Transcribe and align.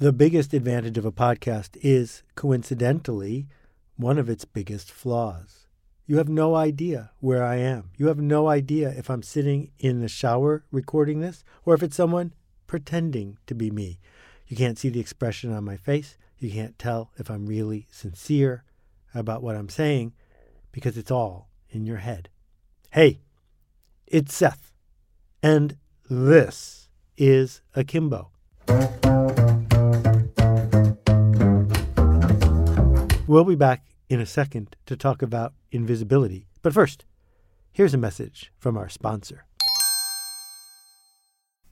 The 0.00 0.12
biggest 0.12 0.54
advantage 0.54 0.96
of 0.96 1.04
a 1.04 1.10
podcast 1.10 1.76
is, 1.82 2.22
coincidentally, 2.36 3.48
one 3.96 4.16
of 4.16 4.30
its 4.30 4.44
biggest 4.44 4.92
flaws. 4.92 5.66
You 6.06 6.18
have 6.18 6.28
no 6.28 6.54
idea 6.54 7.10
where 7.18 7.42
I 7.42 7.56
am. 7.56 7.90
You 7.96 8.06
have 8.06 8.20
no 8.20 8.46
idea 8.46 8.90
if 8.90 9.10
I'm 9.10 9.24
sitting 9.24 9.72
in 9.80 10.00
the 10.00 10.06
shower 10.06 10.64
recording 10.70 11.18
this 11.18 11.42
or 11.64 11.74
if 11.74 11.82
it's 11.82 11.96
someone 11.96 12.32
pretending 12.68 13.38
to 13.48 13.56
be 13.56 13.72
me. 13.72 13.98
You 14.46 14.56
can't 14.56 14.78
see 14.78 14.88
the 14.88 15.00
expression 15.00 15.52
on 15.52 15.64
my 15.64 15.76
face. 15.76 16.16
You 16.38 16.52
can't 16.52 16.78
tell 16.78 17.10
if 17.16 17.28
I'm 17.28 17.46
really 17.46 17.88
sincere 17.90 18.62
about 19.16 19.42
what 19.42 19.56
I'm 19.56 19.68
saying 19.68 20.12
because 20.70 20.96
it's 20.96 21.10
all 21.10 21.48
in 21.70 21.86
your 21.86 21.96
head. 21.96 22.28
Hey, 22.92 23.18
it's 24.06 24.32
Seth, 24.32 24.70
and 25.42 25.76
this 26.08 26.88
is 27.16 27.62
Akimbo. 27.74 28.30
We'll 33.28 33.44
be 33.44 33.56
back 33.56 33.84
in 34.08 34.22
a 34.22 34.26
second 34.26 34.74
to 34.86 34.96
talk 34.96 35.20
about 35.20 35.52
invisibility. 35.70 36.46
But 36.62 36.72
first, 36.72 37.04
here's 37.70 37.92
a 37.92 37.98
message 37.98 38.50
from 38.58 38.78
our 38.78 38.88
sponsor. 38.88 39.44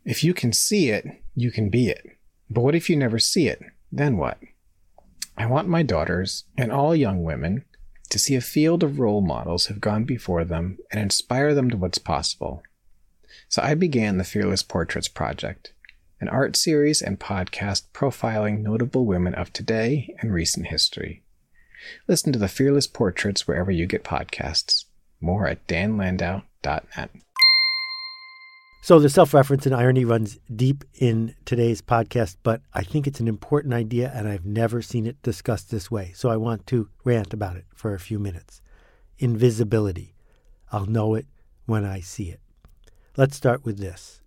If 0.04 0.22
you 0.22 0.34
can 0.34 0.52
see 0.52 0.90
it, 0.90 1.06
you 1.34 1.50
can 1.50 1.70
be 1.70 1.88
it. 1.88 2.04
But 2.50 2.60
what 2.60 2.74
if 2.74 2.90
you 2.90 2.96
never 2.96 3.18
see 3.18 3.48
it? 3.48 3.62
Then 3.90 4.18
what? 4.18 4.36
I 5.38 5.46
want 5.46 5.66
my 5.66 5.82
daughters 5.82 6.44
and 6.58 6.70
all 6.70 6.94
young 6.94 7.24
women 7.24 7.64
to 8.10 8.18
see 8.18 8.34
a 8.34 8.42
field 8.42 8.82
of 8.82 8.98
role 8.98 9.22
models 9.22 9.64
who've 9.64 9.80
gone 9.80 10.04
before 10.04 10.44
them 10.44 10.76
and 10.92 11.00
inspire 11.00 11.54
them 11.54 11.70
to 11.70 11.78
what's 11.78 11.96
possible. 11.96 12.62
So 13.48 13.62
I 13.62 13.72
began 13.72 14.18
the 14.18 14.24
Fearless 14.24 14.62
Portraits 14.62 15.08
Project, 15.08 15.72
an 16.20 16.28
art 16.28 16.54
series 16.54 17.00
and 17.00 17.18
podcast 17.18 17.84
profiling 17.94 18.60
notable 18.60 19.06
women 19.06 19.34
of 19.34 19.54
today 19.54 20.14
and 20.20 20.34
recent 20.34 20.66
history. 20.66 21.22
Listen 22.08 22.32
to 22.32 22.38
the 22.38 22.48
Fearless 22.48 22.86
Portraits 22.86 23.46
wherever 23.46 23.70
you 23.70 23.86
get 23.86 24.04
podcasts. 24.04 24.84
More 25.20 25.46
at 25.46 25.66
danlandau.net. 25.66 27.10
So 28.82 29.00
the 29.00 29.08
self 29.08 29.34
reference 29.34 29.66
and 29.66 29.74
irony 29.74 30.04
runs 30.04 30.38
deep 30.54 30.84
in 30.94 31.34
today's 31.44 31.82
podcast, 31.82 32.36
but 32.44 32.60
I 32.72 32.84
think 32.84 33.06
it's 33.06 33.18
an 33.18 33.26
important 33.26 33.74
idea 33.74 34.12
and 34.14 34.28
I've 34.28 34.46
never 34.46 34.80
seen 34.80 35.06
it 35.06 35.20
discussed 35.22 35.70
this 35.70 35.90
way. 35.90 36.12
So 36.14 36.28
I 36.28 36.36
want 36.36 36.66
to 36.68 36.88
rant 37.02 37.34
about 37.34 37.56
it 37.56 37.64
for 37.74 37.94
a 37.94 37.98
few 37.98 38.20
minutes. 38.20 38.62
Invisibility. 39.18 40.14
I'll 40.70 40.86
know 40.86 41.14
it 41.14 41.26
when 41.64 41.84
I 41.84 41.98
see 41.98 42.30
it. 42.30 42.40
Let's 43.16 43.36
start 43.36 43.64
with 43.64 43.78
this 43.78 44.20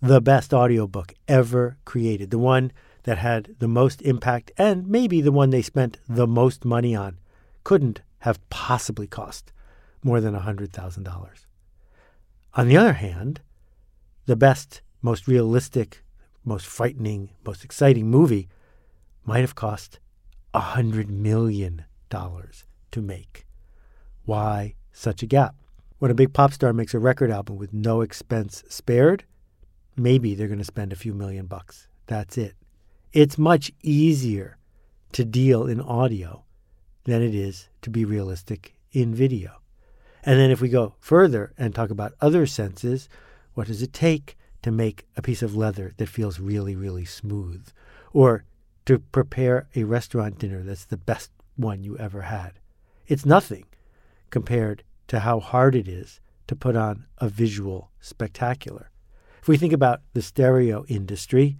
the 0.00 0.20
best 0.20 0.52
audiobook 0.52 1.14
ever 1.28 1.78
created, 1.86 2.30
the 2.30 2.38
one 2.38 2.70
that 3.04 3.18
had 3.18 3.54
the 3.58 3.68
most 3.68 4.02
impact 4.02 4.50
and 4.58 4.88
maybe 4.88 5.20
the 5.20 5.32
one 5.32 5.50
they 5.50 5.62
spent 5.62 5.98
the 6.08 6.26
most 6.26 6.64
money 6.64 6.94
on 6.94 7.18
couldn't 7.62 8.02
have 8.20 8.48
possibly 8.50 9.06
cost 9.06 9.52
more 10.02 10.20
than 10.20 10.34
$100,000. 10.34 11.28
On 12.54 12.68
the 12.68 12.76
other 12.76 12.92
hand, 12.94 13.40
the 14.26 14.36
best, 14.36 14.80
most 15.02 15.26
realistic, 15.28 16.02
most 16.44 16.66
frightening, 16.66 17.30
most 17.44 17.64
exciting 17.64 18.10
movie 18.10 18.48
might 19.24 19.40
have 19.40 19.54
cost 19.54 19.98
$100 20.54 21.08
million 21.08 21.84
to 22.10 23.02
make. 23.02 23.46
Why 24.24 24.74
such 24.92 25.22
a 25.22 25.26
gap? 25.26 25.54
When 25.98 26.10
a 26.10 26.14
big 26.14 26.32
pop 26.32 26.52
star 26.52 26.72
makes 26.72 26.94
a 26.94 26.98
record 26.98 27.30
album 27.30 27.56
with 27.56 27.72
no 27.72 28.02
expense 28.02 28.62
spared, 28.68 29.24
maybe 29.96 30.34
they're 30.34 30.48
going 30.48 30.58
to 30.58 30.64
spend 30.64 30.92
a 30.92 30.96
few 30.96 31.12
million 31.12 31.46
bucks. 31.46 31.88
That's 32.06 32.38
it. 32.38 32.54
It's 33.14 33.38
much 33.38 33.70
easier 33.80 34.58
to 35.12 35.24
deal 35.24 35.68
in 35.68 35.80
audio 35.80 36.42
than 37.04 37.22
it 37.22 37.32
is 37.32 37.68
to 37.82 37.88
be 37.88 38.04
realistic 38.04 38.74
in 38.90 39.14
video. 39.14 39.52
And 40.24 40.40
then 40.40 40.50
if 40.50 40.60
we 40.60 40.68
go 40.68 40.96
further 40.98 41.52
and 41.56 41.72
talk 41.72 41.90
about 41.90 42.14
other 42.20 42.44
senses, 42.44 43.08
what 43.52 43.68
does 43.68 43.82
it 43.82 43.92
take 43.92 44.36
to 44.62 44.72
make 44.72 45.06
a 45.16 45.22
piece 45.22 45.42
of 45.42 45.54
leather 45.54 45.92
that 45.96 46.08
feels 46.08 46.40
really, 46.40 46.74
really 46.74 47.04
smooth? 47.04 47.68
Or 48.12 48.42
to 48.86 48.98
prepare 48.98 49.68
a 49.76 49.84
restaurant 49.84 50.40
dinner 50.40 50.64
that's 50.64 50.86
the 50.86 50.96
best 50.96 51.30
one 51.54 51.84
you 51.84 51.96
ever 51.96 52.22
had? 52.22 52.58
It's 53.06 53.24
nothing 53.24 53.66
compared 54.30 54.82
to 55.06 55.20
how 55.20 55.38
hard 55.38 55.76
it 55.76 55.86
is 55.86 56.18
to 56.48 56.56
put 56.56 56.74
on 56.74 57.06
a 57.18 57.28
visual 57.28 57.92
spectacular. 58.00 58.90
If 59.40 59.46
we 59.46 59.56
think 59.56 59.72
about 59.72 60.00
the 60.14 60.22
stereo 60.22 60.84
industry, 60.88 61.58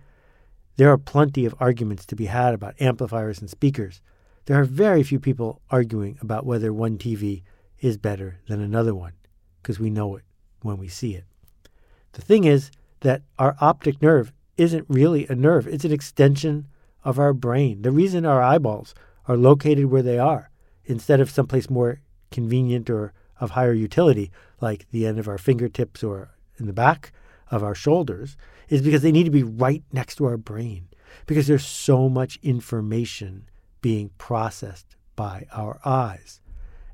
there 0.76 0.90
are 0.90 0.98
plenty 0.98 1.44
of 1.44 1.54
arguments 1.60 2.04
to 2.06 2.16
be 2.16 2.26
had 2.26 2.54
about 2.54 2.80
amplifiers 2.80 3.40
and 3.40 3.48
speakers. 3.48 4.00
There 4.46 4.60
are 4.60 4.64
very 4.64 5.02
few 5.02 5.20
people 5.20 5.60
arguing 5.70 6.18
about 6.20 6.44
whether 6.44 6.72
one 6.72 6.98
TV 6.98 7.42
is 7.80 7.96
better 7.96 8.40
than 8.48 8.60
another 8.60 8.94
one, 8.94 9.12
because 9.62 9.78
we 9.78 9.90
know 9.90 10.16
it 10.16 10.24
when 10.62 10.78
we 10.78 10.88
see 10.88 11.14
it. 11.14 11.24
The 12.12 12.22
thing 12.22 12.44
is 12.44 12.70
that 13.00 13.22
our 13.38 13.56
optic 13.60 14.02
nerve 14.02 14.32
isn't 14.56 14.86
really 14.88 15.26
a 15.28 15.34
nerve, 15.34 15.66
it's 15.66 15.84
an 15.84 15.92
extension 15.92 16.68
of 17.04 17.18
our 17.18 17.32
brain. 17.32 17.82
The 17.82 17.90
reason 17.90 18.24
our 18.24 18.42
eyeballs 18.42 18.94
are 19.26 19.36
located 19.36 19.86
where 19.86 20.02
they 20.02 20.18
are, 20.18 20.50
instead 20.84 21.20
of 21.20 21.30
someplace 21.30 21.70
more 21.70 22.00
convenient 22.30 22.90
or 22.90 23.12
of 23.40 23.50
higher 23.50 23.72
utility, 23.72 24.30
like 24.60 24.86
the 24.90 25.06
end 25.06 25.18
of 25.18 25.28
our 25.28 25.38
fingertips 25.38 26.02
or 26.02 26.30
in 26.58 26.66
the 26.66 26.72
back 26.72 27.12
of 27.54 27.62
our 27.62 27.74
shoulders, 27.74 28.36
is 28.68 28.82
because 28.82 29.02
they 29.02 29.12
need 29.12 29.24
to 29.24 29.30
be 29.30 29.44
right 29.44 29.84
next 29.92 30.16
to 30.16 30.24
our 30.24 30.36
brain 30.36 30.88
because 31.26 31.46
there's 31.46 31.64
so 31.64 32.08
much 32.08 32.38
information 32.42 33.48
being 33.80 34.10
processed 34.18 34.96
by 35.14 35.46
our 35.52 35.78
eyes. 35.84 36.40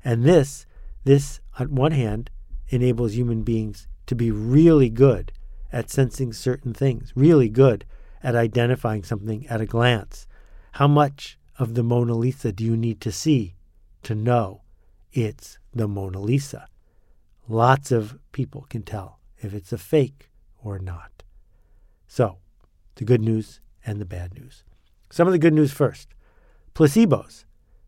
And 0.03 0.23
this, 0.23 0.65
this 1.03 1.39
on 1.57 1.73
one 1.73 1.91
hand, 1.91 2.29
enables 2.69 3.15
human 3.15 3.43
beings 3.43 3.87
to 4.05 4.15
be 4.15 4.31
really 4.31 4.89
good 4.89 5.31
at 5.71 5.89
sensing 5.89 6.31
certain 6.33 6.73
things, 6.73 7.11
really 7.15 7.49
good 7.49 7.85
at 8.23 8.35
identifying 8.35 9.03
something 9.03 9.47
at 9.47 9.61
a 9.61 9.65
glance. 9.65 10.27
How 10.73 10.87
much 10.87 11.39
of 11.57 11.73
the 11.73 11.83
Mona 11.83 12.13
Lisa 12.13 12.51
do 12.51 12.63
you 12.63 12.77
need 12.77 13.01
to 13.01 13.11
see 13.11 13.55
to 14.03 14.15
know 14.15 14.61
it's 15.11 15.57
the 15.73 15.87
Mona 15.87 16.19
Lisa? 16.19 16.67
Lots 17.47 17.91
of 17.91 18.17
people 18.31 18.65
can 18.69 18.83
tell 18.83 19.19
if 19.39 19.53
it's 19.53 19.73
a 19.73 19.77
fake 19.77 20.30
or 20.63 20.79
not. 20.79 21.23
So, 22.07 22.37
the 22.95 23.05
good 23.05 23.21
news 23.21 23.61
and 23.85 23.99
the 23.99 24.05
bad 24.05 24.33
news. 24.35 24.63
Some 25.09 25.27
of 25.27 25.33
the 25.33 25.39
good 25.39 25.53
news 25.53 25.71
first 25.71 26.09
placebos, 26.73 27.45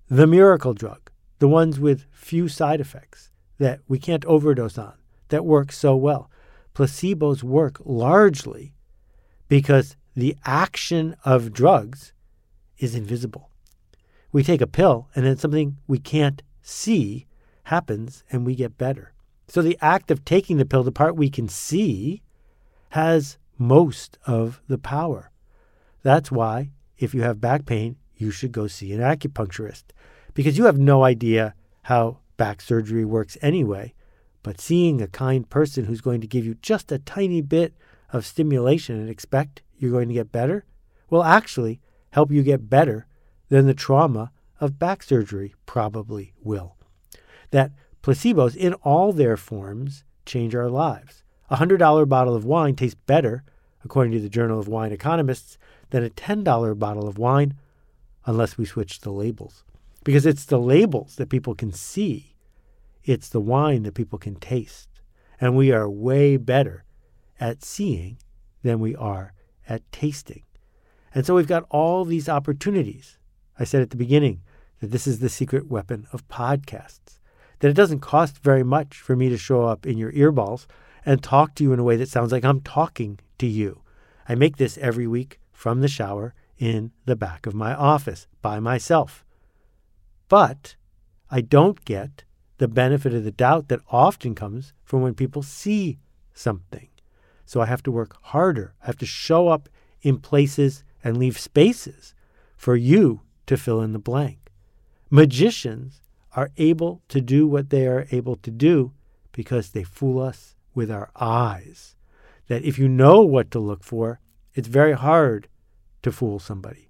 the 0.09 0.28
miracle 0.28 0.73
drug, 0.73 1.09
the 1.39 1.47
ones 1.47 1.79
with 1.79 2.06
few 2.11 2.47
side 2.47 2.81
effects 2.81 3.31
that 3.59 3.79
we 3.88 3.97
can't 3.97 4.25
overdose 4.25 4.78
on, 4.78 4.94
that 5.29 5.45
work 5.45 5.72
so 5.72 5.95
well. 5.95 6.29
Placebos 6.73 7.44
work 7.44 7.78
largely 7.85 8.73
because 9.47 9.95
the 10.16 10.35
action 10.45 11.16
of 11.23 11.53
drugs 11.53 12.13
is 12.78 12.95
invisible. 12.95 13.50
We 14.31 14.44
take 14.44 14.61
a 14.61 14.67
pill 14.67 15.09
and 15.16 15.25
then 15.25 15.38
something 15.38 15.78
we 15.88 16.00
can't 16.00 16.41
see 16.61 17.28
happens 17.66 18.23
and 18.31 18.45
we 18.45 18.55
get 18.55 18.78
better. 18.78 19.13
So 19.47 19.61
the 19.61 19.78
act 19.81 20.09
of 20.09 20.25
taking 20.25 20.57
the 20.57 20.66
pill, 20.66 20.84
the 20.84 20.91
part 20.91 21.16
we 21.16 21.29
can 21.29 21.47
see, 21.47 22.22
has 22.94 23.40
most 23.58 24.20
of 24.28 24.62
the 24.68 24.78
power. 24.78 25.31
That's 26.04 26.31
why, 26.31 26.70
if 26.96 27.16
you 27.16 27.24
have 27.24 27.42
back 27.42 27.66
pain, 27.66 27.96
you 28.16 28.30
should 28.30 28.52
go 28.52 28.68
see 28.68 28.94
an 28.94 29.00
acupuncturist 29.00 29.86
because 30.36 30.59
you 30.59 30.66
have 30.66 30.78
no 30.78 31.03
idea 31.03 31.56
how 31.82 32.20
back 32.38 32.62
surgery 32.62 33.03
works 33.03 33.36
anyway. 33.42 33.96
But 34.44 34.62
seeing 34.62 35.02
a 35.02 35.08
kind 35.08 35.50
person 35.50 35.86
who's 35.86 36.02
going 36.02 36.22
to 36.22 36.28
give 36.28 36.46
you 36.46 36.53
just 36.62 36.92
a 36.92 37.00
tiny 37.00 37.42
bit 37.42 37.74
of 38.12 38.28
stimulation 38.28 39.00
and 39.00 39.09
expect 39.09 39.64
you're 39.76 39.90
going 39.90 40.09
to 40.09 40.14
get 40.14 40.32
better 40.32 40.64
will 41.09 41.24
actually 41.24 41.82
help 42.12 42.30
you 42.30 42.44
get 42.44 42.70
better 42.70 43.08
than 43.50 43.66
the 43.66 43.73
trauma 43.73 44.32
of 44.59 44.78
back 44.78 45.02
surgery 45.02 45.56
probably 45.66 46.34
will. 46.44 46.76
That 47.50 47.72
placebos, 48.03 48.56
in 48.56 48.76
all 48.76 49.14
their 49.14 49.35
forms, 49.35 50.03
change 50.28 50.53
our 50.53 50.70
lives. 50.70 51.22
A 51.53 51.58
$100 51.58 52.09
bottle 52.09 52.34
of 52.34 52.46
wine 52.46 52.76
tastes 52.76 53.00
better, 53.05 53.44
according 53.85 54.11
to 54.14 54.20
the 54.20 54.28
Journal 54.28 54.59
of 54.59 54.67
Wine 54.67 54.91
Economists, 54.91 55.59
than 55.91 56.03
a 56.03 56.09
$10 56.09 56.79
bottle 56.79 57.08
of 57.08 57.20
wine 57.20 57.53
unless 58.26 58.58
we 58.58 58.66
switch 58.66 59.02
the 59.02 59.11
labels. 59.11 59.64
Because 60.03 60.26
it's 60.26 60.46
the 60.46 60.58
labels 60.58 61.16
that 61.17 61.29
people 61.29 61.53
can 61.53 61.72
see, 61.72 62.35
it's 63.03 63.29
the 63.29 63.40
wine 63.40 63.84
that 63.84 63.94
people 63.94 64.17
can 64.17 64.34
taste. 64.34 64.90
And 65.40 65.55
we 65.55 65.72
are 65.72 65.88
way 65.88 66.38
better 66.38 66.85
at 67.40 67.64
seeing 67.64 68.17
than 68.64 68.79
we 68.79 68.96
are 68.96 69.34
at 69.70 69.84
tasting. 69.91 70.41
And 71.14 71.23
so 71.23 71.35
we've 71.35 71.46
got 71.46 71.67
all 71.70 72.03
these 72.03 72.28
opportunities. 72.28 73.20
I 73.59 73.64
said 73.64 73.84
at 73.84 73.91
the 73.91 73.96
beginning 73.96 74.41
that 74.79 74.90
this 74.90 75.05
is 75.05 75.20
the 75.20 75.29
secret 75.29 75.67
weapon 75.67 76.08
of 76.11 76.28
podcasts, 76.28 77.20
that 77.59 77.70
it 77.70 77.76
doesn't 77.76 78.00
cost 78.00 78.40
very 78.40 78.64
much 78.64 78.97
for 78.97 79.16
me 79.16 79.29
to 79.29 79.38
show 79.38 79.67
up 79.67 79.85
in 79.85 80.00
your 80.00 80.11
earballs 80.14 80.66
and 81.05 81.22
talk 81.22 81.55
to 81.55 81.64
you 81.64 81.73
in 81.73 81.79
a 81.79 81.84
way 81.84 81.96
that 81.97 82.09
sounds 82.09 82.32
like 82.32 82.46
I'm 82.46 82.61
talking 82.61 83.20
to 83.40 83.47
you. 83.47 83.82
I 84.28 84.35
make 84.35 84.58
this 84.58 84.78
every 84.78 85.08
week 85.08 85.40
from 85.52 85.82
the 85.82 85.88
shower 85.88 86.34
in 86.58 86.91
the 87.05 87.16
back 87.16 87.46
of 87.46 87.53
my 87.53 87.73
office 87.73 88.28
by 88.41 88.59
myself. 88.59 89.26
But 90.29 90.76
I 91.29 91.41
don't 91.41 91.84
get 91.84 92.23
the 92.58 92.67
benefit 92.67 93.14
of 93.14 93.23
the 93.23 93.32
doubt 93.32 93.67
that 93.67 93.82
often 93.90 94.35
comes 94.35 94.73
from 94.84 95.02
when 95.02 95.14
people 95.14 95.44
see 95.44 96.00
something. 96.34 96.90
So 97.46 97.61
I 97.61 97.66
have 97.66 97.84
to 97.84 97.91
work 97.91 98.16
harder. 98.22 98.73
I 98.82 98.85
have 98.85 98.97
to 99.00 99.05
show 99.05 99.50
up 99.50 99.67
in 100.02 100.20
places 100.20 100.84
and 101.03 101.17
leave 101.17 101.40
spaces 101.40 102.14
for 102.55 102.76
you 102.76 103.22
to 103.47 103.58
fill 103.58 103.82
in 103.82 103.94
the 103.94 104.00
blank. 104.00 104.52
Magicians 105.09 106.02
are 106.35 106.52
able 106.58 107.02
to 107.09 107.22
do 107.22 107.46
what 107.47 107.70
they 107.70 107.88
are 107.88 108.08
able 108.11 108.35
to 108.38 108.52
do 108.52 108.94
because 109.32 109.72
they 109.72 109.84
fool 109.84 110.22
us 110.22 110.55
with 110.73 110.91
our 110.91 111.09
eyes. 111.20 111.96
That 112.47 112.64
if 112.64 112.78
you 112.78 112.87
know 112.87 113.22
what 113.22 113.52
to 113.52 113.59
look 113.59 113.84
for, 113.84 114.20
it's 114.53 114.67
very 114.67 114.93
hard 114.93 115.47
to 116.02 116.11
fool 116.11 116.40
somebody. 116.40 116.90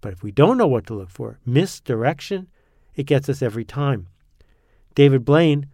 But 0.00 0.12
if 0.12 0.22
we 0.22 0.30
don't 0.30 0.58
know 0.58 0.68
what 0.68 0.86
to 0.86 0.94
look 0.94 1.10
for, 1.10 1.38
misdirection, 1.44 2.48
it 2.94 3.04
gets 3.04 3.28
us 3.28 3.42
every 3.42 3.64
time. 3.64 4.08
David 4.94 5.24
Blaine, 5.24 5.66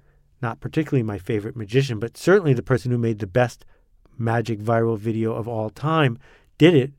not 0.42 0.60
particularly 0.60 1.02
my 1.02 1.18
favorite 1.18 1.56
magician, 1.56 1.98
but 1.98 2.16
certainly 2.16 2.52
the 2.52 2.62
person 2.62 2.90
who 2.90 2.98
made 2.98 3.18
the 3.18 3.26
best 3.26 3.64
magic 4.18 4.60
viral 4.60 4.98
video 4.98 5.34
of 5.34 5.48
all 5.48 5.70
time, 5.70 6.18
did 6.58 6.74
it 6.74 6.92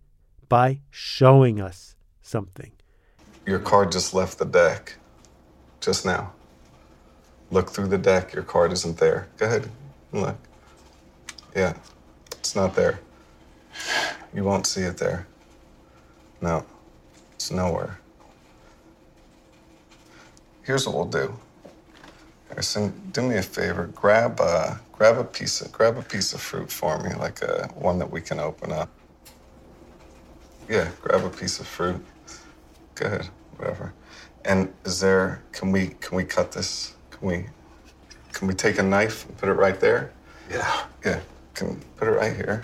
by 0.49 0.81
showing 0.89 1.59
us 1.59 1.95
something. 2.21 2.71
Your 3.45 3.59
card 3.59 3.91
just 3.91 4.13
left 4.13 4.39
the 4.39 4.45
deck 4.45 4.95
just 5.79 6.05
now. 6.05 6.33
Look 7.49 7.69
through 7.69 7.87
the 7.87 7.97
deck, 7.97 8.33
your 8.33 8.43
card 8.43 8.71
isn't 8.73 8.97
there. 8.97 9.27
Go 9.37 9.45
ahead, 9.45 9.69
look. 10.11 10.37
Yeah, 11.57 11.73
it's 12.33 12.55
not 12.55 12.75
there. 12.75 12.99
You 14.31 14.43
won't 14.43 14.67
see 14.67 14.81
it 14.81 14.97
there. 14.97 15.25
No, 16.39 16.63
it's 17.33 17.49
nowhere. 17.49 17.97
Here's 20.61 20.85
what 20.85 20.95
we'll 20.95 21.05
do. 21.05 21.35
Harrison, 22.49 22.93
do 23.11 23.23
me 23.23 23.37
a 23.37 23.41
favor. 23.41 23.87
Grab 23.87 24.39
a 24.39 24.79
grab 24.91 25.17
a 25.17 25.23
piece 25.23 25.61
of 25.61 25.71
grab 25.71 25.97
a 25.97 26.03
piece 26.03 26.31
of 26.31 26.41
fruit 26.41 26.71
for 26.71 27.01
me, 27.01 27.15
like 27.15 27.41
a 27.41 27.67
one 27.73 27.97
that 27.97 28.11
we 28.11 28.21
can 28.21 28.39
open 28.39 28.71
up. 28.71 28.91
Yeah, 30.69 30.91
grab 31.01 31.25
a 31.25 31.29
piece 31.31 31.59
of 31.59 31.65
fruit. 31.65 32.05
Good, 32.93 33.27
whatever. 33.55 33.93
And 34.45 34.71
is 34.85 34.99
there? 34.99 35.41
Can 35.53 35.71
we 35.71 35.87
can 36.01 36.17
we 36.17 36.23
cut 36.23 36.51
this? 36.51 36.93
Can 37.09 37.27
we 37.27 37.45
can 38.31 38.47
we 38.47 38.53
take 38.53 38.77
a 38.77 38.83
knife 38.83 39.27
and 39.27 39.35
put 39.39 39.49
it 39.49 39.53
right 39.53 39.79
there? 39.79 40.11
Yeah. 40.51 40.83
Yeah. 41.03 41.19
Can 41.57 41.81
put 41.95 42.07
it 42.07 42.11
right 42.11 42.35
here. 42.35 42.63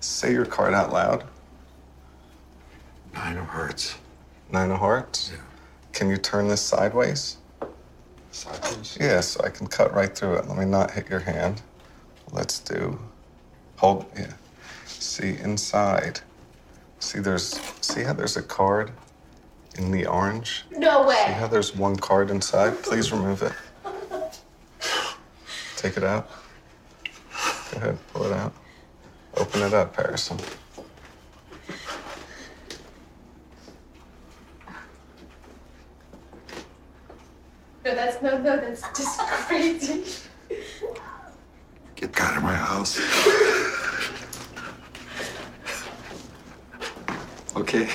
Say 0.00 0.32
your 0.32 0.46
card 0.46 0.72
out 0.72 0.94
loud. 0.94 1.24
Nine 3.12 3.36
of 3.36 3.44
hearts. 3.44 3.96
Nine 4.50 4.70
of 4.70 4.78
hearts. 4.78 5.30
Yeah. 5.30 5.40
Can 5.92 6.08
you 6.08 6.16
turn 6.16 6.48
this 6.48 6.62
sideways? 6.62 7.36
Sideways. 8.30 8.96
Yeah, 8.98 9.20
so 9.20 9.44
I 9.44 9.50
can 9.50 9.66
cut 9.66 9.92
right 9.92 10.16
through 10.16 10.36
it. 10.36 10.48
Let 10.48 10.56
me 10.56 10.64
not 10.64 10.90
hit 10.90 11.10
your 11.10 11.20
hand. 11.20 11.60
Let's 12.32 12.60
do. 12.60 12.98
Hold. 13.76 14.06
Yeah. 14.16 14.32
See 14.86 15.36
inside. 15.42 16.20
See, 17.00 17.18
there's. 17.18 17.60
See 17.82 18.04
how 18.04 18.14
there's 18.14 18.38
a 18.38 18.42
card 18.42 18.90
in 19.76 19.90
the 19.90 20.06
orange. 20.06 20.64
No 20.70 21.06
way. 21.06 21.24
See 21.26 21.32
how 21.32 21.46
there's 21.46 21.76
one 21.76 21.96
card 21.96 22.30
inside? 22.30 22.82
Please 22.82 23.12
remove 23.12 23.42
it. 23.42 23.52
Take 25.76 25.98
it 25.98 26.04
out. 26.04 26.30
Go 27.78 27.84
ahead, 27.84 27.98
pull 28.12 28.24
it 28.24 28.32
out. 28.32 28.52
Open 29.36 29.62
it 29.62 29.72
up, 29.72 29.94
Harrison. 29.94 30.36
No, 37.84 37.94
that's 37.94 38.20
no, 38.20 38.38
no, 38.38 38.56
that's 38.56 38.82
just 38.98 39.20
crazy. 39.20 40.04
Get 41.94 42.20
out 42.20 42.36
of 42.38 42.42
my 42.42 42.56
house. 42.56 42.98
okay. 47.56 47.88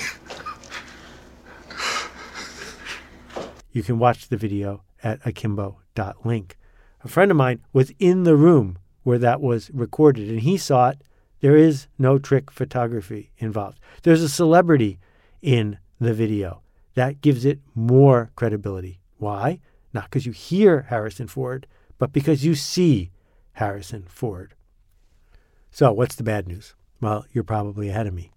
You 3.72 3.82
can 3.82 3.98
watch 3.98 4.28
the 4.28 4.38
video 4.38 4.82
at 5.02 5.20
akimbo.link. 5.26 6.56
A 7.02 7.08
friend 7.08 7.30
of 7.30 7.36
mine 7.36 7.60
was 7.74 7.92
in 7.98 8.22
the 8.22 8.34
room 8.34 8.78
where 9.04 9.18
that 9.18 9.40
was 9.40 9.70
recorded 9.72 10.28
and 10.28 10.40
he 10.40 10.56
saw 10.56 10.88
it. 10.90 11.02
There 11.40 11.56
is 11.56 11.86
no 11.98 12.18
trick 12.18 12.50
photography 12.50 13.30
involved. 13.38 13.78
There's 14.02 14.22
a 14.22 14.28
celebrity 14.28 14.98
in 15.40 15.78
the 16.00 16.14
video. 16.14 16.62
That 16.94 17.20
gives 17.20 17.44
it 17.44 17.60
more 17.74 18.30
credibility. 18.34 19.00
Why? 19.18 19.60
Not 19.92 20.04
because 20.04 20.26
you 20.26 20.32
hear 20.32 20.86
Harrison 20.88 21.28
Ford, 21.28 21.66
but 21.98 22.12
because 22.12 22.44
you 22.44 22.54
see 22.54 23.10
Harrison 23.52 24.04
Ford. 24.08 24.54
So, 25.70 25.92
what's 25.92 26.14
the 26.14 26.22
bad 26.22 26.48
news? 26.48 26.74
Well, 27.00 27.26
you're 27.32 27.44
probably 27.44 27.88
ahead 27.88 28.06
of 28.06 28.14
me. 28.14 28.32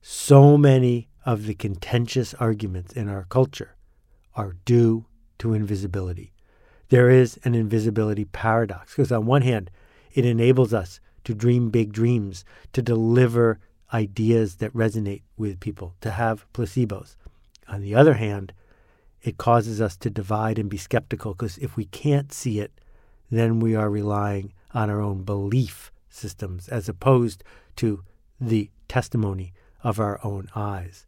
So 0.00 0.56
many 0.56 1.08
of 1.24 1.46
the 1.46 1.54
contentious 1.54 2.32
arguments 2.34 2.92
in 2.92 3.08
our 3.08 3.24
culture 3.24 3.76
are 4.34 4.56
due 4.64 5.06
to 5.38 5.54
invisibility. 5.54 6.32
There 6.88 7.10
is 7.10 7.38
an 7.44 7.54
invisibility 7.54 8.24
paradox 8.24 8.92
because, 8.92 9.10
on 9.10 9.26
one 9.26 9.42
hand, 9.42 9.70
it 10.16 10.24
enables 10.24 10.74
us 10.74 10.98
to 11.24 11.34
dream 11.34 11.70
big 11.70 11.92
dreams, 11.92 12.44
to 12.72 12.82
deliver 12.82 13.60
ideas 13.92 14.56
that 14.56 14.72
resonate 14.72 15.22
with 15.36 15.60
people, 15.60 15.94
to 16.00 16.10
have 16.10 16.50
placebos. 16.52 17.14
On 17.68 17.82
the 17.82 17.94
other 17.94 18.14
hand, 18.14 18.52
it 19.22 19.36
causes 19.36 19.80
us 19.80 19.96
to 19.98 20.10
divide 20.10 20.58
and 20.58 20.70
be 20.70 20.78
skeptical 20.78 21.34
because 21.34 21.58
if 21.58 21.76
we 21.76 21.84
can't 21.84 22.32
see 22.32 22.60
it, 22.60 22.80
then 23.30 23.60
we 23.60 23.74
are 23.74 23.90
relying 23.90 24.52
on 24.72 24.88
our 24.88 25.00
own 25.00 25.22
belief 25.22 25.92
systems 26.08 26.68
as 26.68 26.88
opposed 26.88 27.44
to 27.76 28.02
the 28.40 28.70
testimony 28.88 29.52
of 29.84 30.00
our 30.00 30.18
own 30.24 30.48
eyes. 30.54 31.06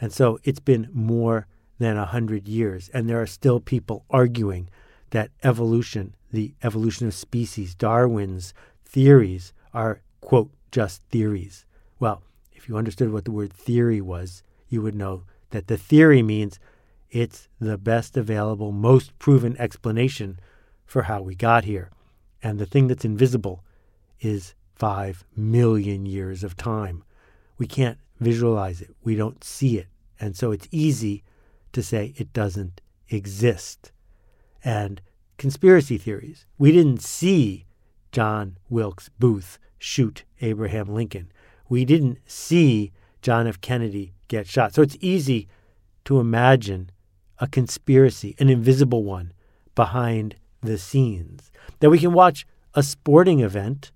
And 0.00 0.12
so 0.12 0.38
it's 0.42 0.60
been 0.60 0.88
more 0.92 1.46
than 1.78 1.96
a 1.96 2.06
hundred 2.06 2.48
years, 2.48 2.88
and 2.94 3.08
there 3.08 3.20
are 3.20 3.26
still 3.26 3.60
people 3.60 4.04
arguing 4.08 4.70
that 5.10 5.30
evolution, 5.42 6.14
the 6.32 6.54
evolution 6.62 7.06
of 7.06 7.14
species, 7.14 7.74
Darwin's 7.74 8.54
theories 8.84 9.52
are, 9.72 10.00
quote, 10.20 10.50
just 10.70 11.02
theories. 11.10 11.64
Well, 11.98 12.22
if 12.52 12.68
you 12.68 12.76
understood 12.76 13.12
what 13.12 13.24
the 13.24 13.32
word 13.32 13.52
theory 13.52 14.00
was, 14.00 14.42
you 14.68 14.82
would 14.82 14.94
know 14.94 15.24
that 15.50 15.66
the 15.66 15.76
theory 15.76 16.22
means 16.22 16.58
it's 17.10 17.48
the 17.60 17.78
best 17.78 18.16
available, 18.16 18.72
most 18.72 19.18
proven 19.18 19.56
explanation 19.58 20.38
for 20.84 21.02
how 21.02 21.22
we 21.22 21.34
got 21.34 21.64
here. 21.64 21.90
And 22.42 22.58
the 22.58 22.66
thing 22.66 22.88
that's 22.88 23.04
invisible 23.04 23.64
is 24.20 24.54
five 24.74 25.24
million 25.36 26.06
years 26.06 26.44
of 26.44 26.56
time. 26.56 27.02
We 27.56 27.66
can't 27.66 27.98
visualize 28.20 28.80
it, 28.80 28.94
we 29.02 29.14
don't 29.14 29.42
see 29.42 29.78
it. 29.78 29.86
And 30.20 30.36
so 30.36 30.50
it's 30.50 30.68
easy 30.70 31.22
to 31.72 31.82
say 31.82 32.12
it 32.16 32.32
doesn't 32.32 32.80
exist. 33.08 33.92
And 34.64 35.00
conspiracy 35.38 35.96
theories. 35.96 36.44
We 36.58 36.72
didn't 36.72 37.02
see 37.02 37.64
John 38.12 38.58
Wilkes 38.68 39.08
Booth 39.18 39.58
shoot 39.78 40.24
Abraham 40.40 40.88
Lincoln. 40.88 41.32
We 41.68 41.84
didn't 41.84 42.18
see 42.26 42.92
John 43.22 43.46
F. 43.46 43.60
Kennedy 43.60 44.12
get 44.28 44.46
shot. 44.46 44.74
So 44.74 44.82
it's 44.82 44.96
easy 45.00 45.48
to 46.04 46.20
imagine 46.20 46.90
a 47.38 47.46
conspiracy, 47.46 48.34
an 48.38 48.50
invisible 48.50 49.04
one, 49.04 49.32
behind 49.74 50.36
the 50.60 50.78
scenes. 50.78 51.50
That 51.80 51.90
we 51.90 51.98
can 51.98 52.12
watch 52.12 52.46
a 52.74 52.82
sporting 52.82 53.40
event 53.40 53.92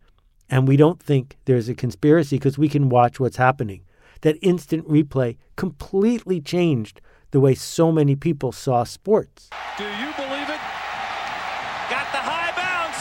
and 0.49 0.69
we 0.69 0.77
don't 0.77 1.03
think 1.03 1.39
there's 1.47 1.69
a 1.69 1.75
conspiracy 1.75 2.37
because 2.37 2.59
we 2.59 2.69
can 2.69 2.89
watch 2.89 3.19
what's 3.19 3.37
happening. 3.37 3.83
That 4.21 4.37
instant 4.43 4.87
replay 4.87 5.39
completely 5.57 6.41
changed 6.41 7.01
the 7.31 7.41
way 7.41 7.55
so 7.55 7.91
many 7.91 8.15
people 8.15 8.53
saw 8.53 8.85
sports. 8.85 9.49
Do 9.79 9.85
you 9.85 10.13
believe 10.15 10.49
it? 10.49 10.61
Got 11.89 12.09
the 12.13 12.21
high 12.21 12.53
bounce. 12.53 13.01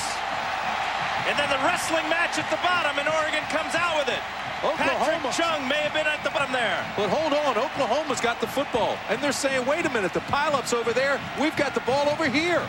And 1.27 1.37
then 1.37 1.49
the 1.49 1.61
wrestling 1.81 2.09
match 2.09 2.37
at 2.37 2.47
the 2.51 2.57
bottom, 2.57 2.99
and 2.99 3.09
Oregon 3.09 3.41
comes 3.49 3.73
out 3.73 3.97
with 3.97 4.07
it. 4.07 4.21
Oklahoma. 4.63 5.33
Patrick 5.33 5.33
Chung 5.33 5.67
may 5.67 5.81
have 5.81 5.93
been 5.93 6.05
at 6.05 6.23
the 6.23 6.29
bottom 6.29 6.51
there. 6.53 6.85
But 6.95 7.09
hold 7.09 7.33
on, 7.33 7.57
Oklahoma's 7.57 8.21
got 8.21 8.39
the 8.39 8.45
football. 8.45 8.97
And 9.09 9.19
they're 9.21 9.31
saying, 9.31 9.65
wait 9.65 9.87
a 9.87 9.89
minute, 9.89 10.13
the 10.13 10.19
pilot's 10.21 10.73
over 10.73 10.93
there. 10.93 11.19
We've 11.39 11.55
got 11.55 11.73
the 11.73 11.79
ball 11.81 12.07
over 12.09 12.29
here. 12.29 12.61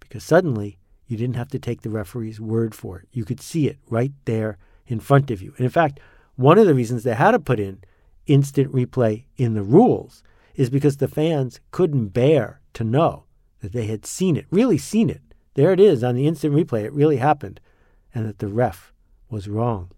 because 0.00 0.22
suddenly 0.22 0.78
you 1.06 1.16
didn't 1.16 1.36
have 1.36 1.48
to 1.48 1.58
take 1.58 1.80
the 1.80 1.90
referee's 1.90 2.40
word 2.40 2.74
for 2.74 2.98
it. 3.00 3.08
You 3.12 3.24
could 3.24 3.40
see 3.40 3.66
it 3.66 3.78
right 3.88 4.12
there 4.26 4.58
in 4.86 5.00
front 5.00 5.30
of 5.30 5.40
you. 5.40 5.52
And 5.56 5.64
in 5.64 5.70
fact, 5.70 5.98
one 6.36 6.58
of 6.58 6.66
the 6.66 6.74
reasons 6.74 7.02
they 7.02 7.14
had 7.14 7.32
to 7.32 7.38
put 7.38 7.58
in 7.58 7.80
instant 8.26 8.72
replay 8.72 9.24
in 9.36 9.54
the 9.54 9.62
rules 9.62 10.22
is 10.54 10.70
because 10.70 10.98
the 10.98 11.08
fans 11.08 11.58
couldn't 11.70 12.08
bear 12.08 12.60
to 12.74 12.84
know 12.84 13.24
that 13.60 13.72
they 13.72 13.86
had 13.86 14.04
seen 14.06 14.36
it, 14.36 14.46
really 14.50 14.78
seen 14.78 15.08
it. 15.10 15.22
There 15.54 15.72
it 15.72 15.80
is 15.80 16.04
on 16.04 16.14
the 16.14 16.26
instant 16.26 16.54
replay. 16.54 16.84
It 16.84 16.92
really 16.92 17.16
happened. 17.16 17.60
And 18.14 18.26
that 18.26 18.38
the 18.38 18.48
ref 18.48 18.92
was 19.28 19.48
wrong. 19.48 19.90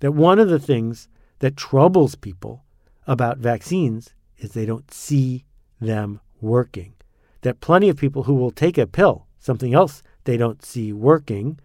That 0.00 0.12
one 0.12 0.38
of 0.38 0.48
the 0.48 0.58
things 0.58 1.08
that 1.38 1.56
troubles 1.56 2.14
people 2.14 2.64
about 3.06 3.38
vaccines 3.38 4.14
is 4.38 4.52
they 4.52 4.66
don't 4.66 4.92
see 4.92 5.44
them 5.80 6.20
working. 6.40 6.94
That 7.42 7.60
plenty 7.60 7.88
of 7.88 7.96
people 7.96 8.24
who 8.24 8.34
will 8.34 8.50
take 8.50 8.76
a 8.76 8.86
pill, 8.86 9.26
something 9.38 9.74
else 9.74 10.02
they 10.24 10.36
don't 10.36 10.64
see 10.64 10.92
working, 10.92 11.58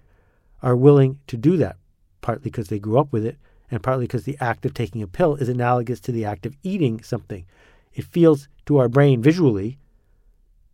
are 0.62 0.76
willing 0.76 1.20
to 1.28 1.38
do 1.38 1.58
that, 1.58 1.78
partly 2.22 2.44
because 2.44 2.70
they 2.70 2.80
grew 2.80 2.98
up 2.98 3.12
with 3.12 3.26
it, 3.26 3.38
and 3.70 3.84
partly 3.84 4.06
because 4.06 4.24
the 4.24 4.38
act 4.40 4.66
of 4.66 4.74
taking 4.74 5.02
a 5.02 5.08
pill 5.08 5.36
is 5.36 5.50
analogous 5.50 6.00
to 6.02 6.12
the 6.12 6.26
act 6.26 6.46
of 6.46 6.56
eating 6.64 7.02
something. 7.02 7.46
It 7.94 8.06
feels 8.06 8.48
to 8.66 8.78
our 8.78 8.90
brain 8.90 9.22
visually 9.22 9.78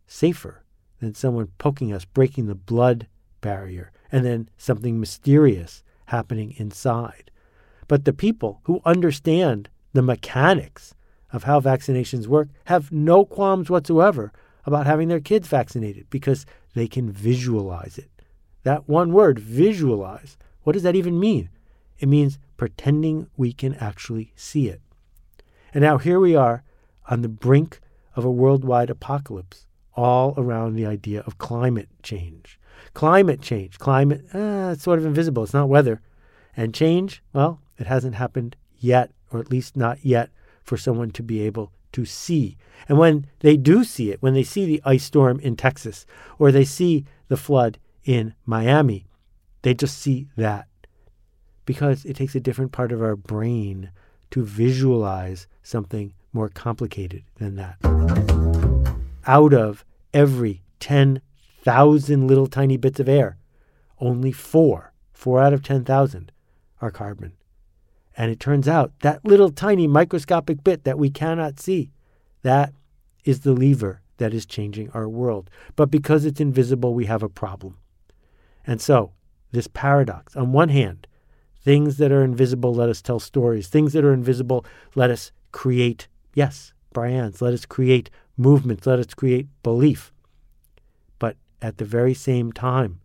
safer 0.06 0.62
than 1.00 1.14
someone 1.14 1.48
poking 1.58 1.92
us, 1.92 2.04
breaking 2.04 2.46
the 2.46 2.54
blood 2.54 3.06
barrier, 3.42 3.92
and 4.10 4.24
then 4.24 4.48
something 4.56 4.98
mysterious 4.98 5.82
happening 6.06 6.54
inside. 6.56 7.30
But 7.86 8.06
the 8.06 8.14
people 8.14 8.60
who 8.64 8.80
understand 8.86 9.68
the 9.92 10.00
mechanics 10.00 10.94
of 11.30 11.44
how 11.44 11.60
vaccinations 11.60 12.26
work 12.26 12.48
have 12.64 12.90
no 12.90 13.26
qualms 13.26 13.68
whatsoever 13.68 14.32
about 14.64 14.86
having 14.86 15.08
their 15.08 15.20
kids 15.20 15.48
vaccinated 15.48 16.06
because 16.08 16.46
they 16.74 16.86
can 16.86 17.10
visualize 17.10 17.98
it. 17.98 18.10
That 18.62 18.88
one 18.88 19.12
word, 19.12 19.38
visualize, 19.38 20.38
what 20.62 20.72
does 20.72 20.84
that 20.84 20.96
even 20.96 21.18
mean? 21.18 21.50
It 21.98 22.08
means 22.08 22.38
pretending 22.56 23.28
we 23.36 23.52
can 23.52 23.74
actually 23.74 24.32
see 24.36 24.68
it. 24.68 24.80
And 25.74 25.82
now 25.82 25.98
here 25.98 26.20
we 26.20 26.36
are 26.36 26.62
on 27.10 27.22
the 27.22 27.28
brink 27.28 27.80
of 28.14 28.24
a 28.24 28.30
worldwide 28.30 28.90
apocalypse, 28.90 29.66
all 29.94 30.34
around 30.36 30.74
the 30.74 30.86
idea 30.86 31.20
of 31.26 31.38
climate 31.38 31.88
change. 32.02 32.58
Climate 32.94 33.40
change, 33.40 33.78
climate, 33.78 34.24
uh, 34.34 34.70
it's 34.72 34.82
sort 34.82 34.98
of 34.98 35.06
invisible, 35.06 35.44
it's 35.44 35.54
not 35.54 35.68
weather. 35.68 36.00
And 36.56 36.74
change, 36.74 37.22
well, 37.32 37.60
it 37.78 37.86
hasn't 37.86 38.16
happened 38.16 38.56
yet, 38.78 39.10
or 39.30 39.40
at 39.40 39.50
least 39.50 39.76
not 39.76 40.04
yet, 40.04 40.30
for 40.62 40.76
someone 40.76 41.10
to 41.12 41.22
be 41.22 41.40
able 41.40 41.72
to 41.92 42.04
see. 42.04 42.56
And 42.88 42.98
when 42.98 43.26
they 43.40 43.56
do 43.56 43.84
see 43.84 44.10
it, 44.10 44.22
when 44.22 44.34
they 44.34 44.42
see 44.42 44.66
the 44.66 44.82
ice 44.84 45.04
storm 45.04 45.40
in 45.40 45.56
Texas, 45.56 46.04
or 46.38 46.50
they 46.50 46.64
see 46.64 47.04
the 47.28 47.36
flood 47.36 47.78
in 48.04 48.34
Miami, 48.44 49.06
they 49.62 49.74
just 49.74 49.98
see 49.98 50.28
that. 50.36 50.66
Because 51.64 52.04
it 52.04 52.16
takes 52.16 52.34
a 52.34 52.40
different 52.40 52.72
part 52.72 52.92
of 52.92 53.02
our 53.02 53.16
brain 53.16 53.90
to 54.32 54.44
visualize 54.44 55.46
something 55.62 56.12
more 56.32 56.48
complicated 56.48 57.22
than 57.36 57.56
that. 57.56 58.31
Out 59.26 59.54
of 59.54 59.84
every 60.12 60.62
10,000 60.80 62.26
little 62.26 62.46
tiny 62.46 62.76
bits 62.76 63.00
of 63.00 63.08
air, 63.08 63.36
only 64.00 64.32
four, 64.32 64.92
four 65.12 65.40
out 65.40 65.52
of 65.52 65.62
10,000, 65.62 66.32
are 66.80 66.90
carbon. 66.90 67.32
And 68.16 68.30
it 68.30 68.40
turns 68.40 68.68
out 68.68 68.92
that 69.00 69.24
little 69.24 69.50
tiny 69.50 69.86
microscopic 69.86 70.62
bit 70.62 70.84
that 70.84 70.98
we 70.98 71.08
cannot 71.08 71.60
see, 71.60 71.92
that 72.42 72.72
is 73.24 73.40
the 73.40 73.52
lever 73.52 74.02
that 74.18 74.34
is 74.34 74.44
changing 74.44 74.90
our 74.90 75.08
world. 75.08 75.48
But 75.76 75.90
because 75.90 76.24
it's 76.24 76.40
invisible, 76.40 76.94
we 76.94 77.06
have 77.06 77.22
a 77.22 77.28
problem. 77.28 77.78
And 78.66 78.80
so, 78.80 79.12
this 79.52 79.68
paradox 79.68 80.36
on 80.36 80.52
one 80.52 80.68
hand, 80.68 81.06
things 81.64 81.96
that 81.98 82.12
are 82.12 82.24
invisible 82.24 82.74
let 82.74 82.88
us 82.88 83.02
tell 83.02 83.20
stories, 83.20 83.68
things 83.68 83.92
that 83.92 84.04
are 84.04 84.12
invisible 84.12 84.64
let 84.94 85.10
us 85.10 85.32
create, 85.52 86.08
yes, 86.34 86.72
brands, 86.92 87.40
let 87.40 87.54
us 87.54 87.66
create 87.66 88.10
movements, 88.36 88.86
let 88.86 88.98
us 88.98 89.14
create 89.14 89.48
belief. 89.62 90.12
But 91.18 91.36
at 91.60 91.78
the 91.78 91.84
very 91.84 92.14
same 92.14 92.52
time, 92.52 93.00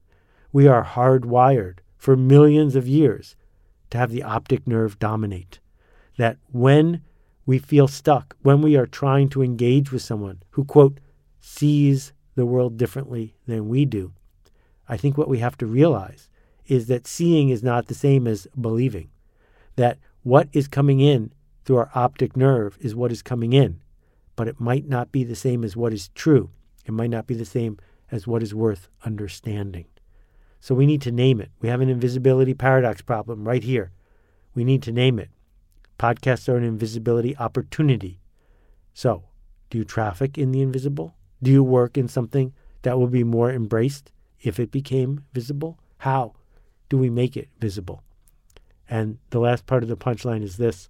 we 0.51 0.67
are 0.67 0.83
hardwired 0.83 1.79
for 1.97 2.15
millions 2.15 2.75
of 2.75 2.87
years 2.87 3.35
to 3.89 3.97
have 3.97 4.11
the 4.11 4.23
optic 4.23 4.67
nerve 4.67 4.99
dominate. 4.99 5.59
That 6.17 6.37
when 6.51 7.01
we 7.45 7.59
feel 7.59 7.87
stuck, 7.87 8.35
when 8.41 8.61
we 8.61 8.75
are 8.75 8.87
trying 8.87 9.29
to 9.29 9.43
engage 9.43 9.91
with 9.91 10.01
someone 10.01 10.43
who, 10.51 10.65
quote, 10.65 10.99
sees 11.39 12.13
the 12.35 12.45
world 12.45 12.77
differently 12.77 13.35
than 13.47 13.69
we 13.69 13.85
do, 13.85 14.13
I 14.89 14.97
think 14.97 15.17
what 15.17 15.29
we 15.29 15.39
have 15.39 15.57
to 15.57 15.65
realize 15.65 16.29
is 16.65 16.87
that 16.87 17.07
seeing 17.07 17.49
is 17.49 17.63
not 17.63 17.87
the 17.87 17.93
same 17.93 18.27
as 18.27 18.47
believing. 18.59 19.09
That 19.75 19.97
what 20.23 20.49
is 20.53 20.67
coming 20.67 20.99
in 20.99 21.31
through 21.63 21.77
our 21.77 21.91
optic 21.95 22.35
nerve 22.35 22.77
is 22.81 22.95
what 22.95 23.11
is 23.11 23.21
coming 23.21 23.53
in, 23.53 23.79
but 24.37 24.47
it 24.47 24.61
might 24.61 24.87
not 24.87 25.11
be 25.11 25.25
the 25.25 25.35
same 25.35 25.65
as 25.65 25.75
what 25.75 25.91
is 25.91 26.09
true. 26.09 26.51
It 26.85 26.93
might 26.93 27.09
not 27.09 27.27
be 27.27 27.33
the 27.33 27.43
same 27.43 27.77
as 28.09 28.25
what 28.25 28.41
is 28.41 28.55
worth 28.55 28.87
understanding. 29.03 29.85
So 30.61 30.73
we 30.73 30.85
need 30.85 31.01
to 31.01 31.11
name 31.11 31.41
it. 31.41 31.51
We 31.59 31.67
have 31.67 31.81
an 31.81 31.89
invisibility 31.89 32.53
paradox 32.53 33.01
problem 33.01 33.45
right 33.45 33.63
here. 33.63 33.91
We 34.55 34.63
need 34.63 34.83
to 34.83 34.91
name 34.93 35.19
it. 35.19 35.29
Podcasts 35.99 36.47
are 36.47 36.55
an 36.55 36.63
invisibility 36.63 37.35
opportunity. 37.37 38.19
So, 38.93 39.23
do 39.69 39.79
you 39.79 39.83
traffic 39.83 40.37
in 40.37 40.51
the 40.51 40.61
invisible? 40.61 41.15
Do 41.41 41.51
you 41.51 41.63
work 41.63 41.97
in 41.97 42.07
something 42.07 42.53
that 42.83 42.97
will 42.97 43.07
be 43.07 43.23
more 43.23 43.51
embraced 43.51 44.11
if 44.39 44.59
it 44.59 44.71
became 44.71 45.25
visible? 45.33 45.79
How 45.99 46.33
do 46.89 46.97
we 46.97 47.09
make 47.09 47.35
it 47.35 47.49
visible? 47.59 48.03
And 48.87 49.17
the 49.31 49.39
last 49.39 49.65
part 49.65 49.81
of 49.81 49.89
the 49.89 49.97
punchline 49.97 50.43
is 50.43 50.57
this 50.57 50.89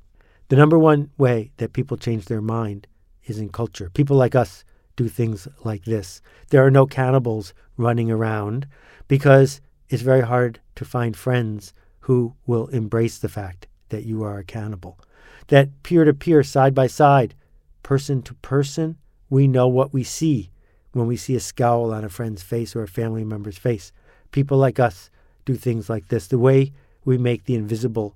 the 0.49 0.57
number 0.57 0.77
one 0.77 1.11
way 1.17 1.51
that 1.57 1.73
people 1.73 1.97
change 1.97 2.25
their 2.25 2.41
mind 2.41 2.87
is 3.27 3.37
in 3.37 3.49
culture. 3.49 3.91
People 3.93 4.17
like 4.17 4.35
us 4.35 4.63
do 4.95 5.07
things 5.07 5.47
like 5.63 5.85
this. 5.85 6.21
There 6.49 6.65
are 6.65 6.71
no 6.71 6.85
cannibals 6.85 7.53
running 7.77 8.09
around 8.09 8.67
because 9.07 9.61
it's 9.89 10.01
very 10.01 10.21
hard 10.21 10.59
to 10.75 10.85
find 10.85 11.15
friends 11.15 11.73
who 12.01 12.33
will 12.45 12.67
embrace 12.67 13.19
the 13.19 13.29
fact 13.29 13.67
that 13.89 14.05
you 14.05 14.23
are 14.23 14.39
a 14.39 14.43
cannibal. 14.43 14.99
That 15.47 15.83
peer 15.83 16.03
to 16.03 16.13
peer, 16.13 16.43
side 16.43 16.73
by 16.73 16.87
side, 16.87 17.35
person 17.83 18.21
to 18.23 18.33
person, 18.35 18.97
we 19.29 19.47
know 19.47 19.67
what 19.67 19.93
we 19.93 20.03
see 20.03 20.51
when 20.91 21.07
we 21.07 21.15
see 21.15 21.35
a 21.35 21.39
scowl 21.39 21.93
on 21.93 22.03
a 22.03 22.09
friend's 22.09 22.43
face 22.43 22.75
or 22.75 22.83
a 22.83 22.87
family 22.87 23.23
member's 23.23 23.57
face. 23.57 23.91
People 24.31 24.57
like 24.57 24.79
us 24.79 25.09
do 25.45 25.55
things 25.55 25.89
like 25.89 26.07
this. 26.07 26.27
The 26.27 26.39
way 26.39 26.73
we 27.05 27.17
make 27.17 27.45
the 27.45 27.55
invisible 27.55 28.15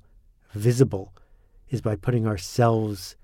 visible 0.54 1.14
is 1.70 1.80
by 1.80 1.96
putting 1.96 2.28
ourselves 2.28 3.16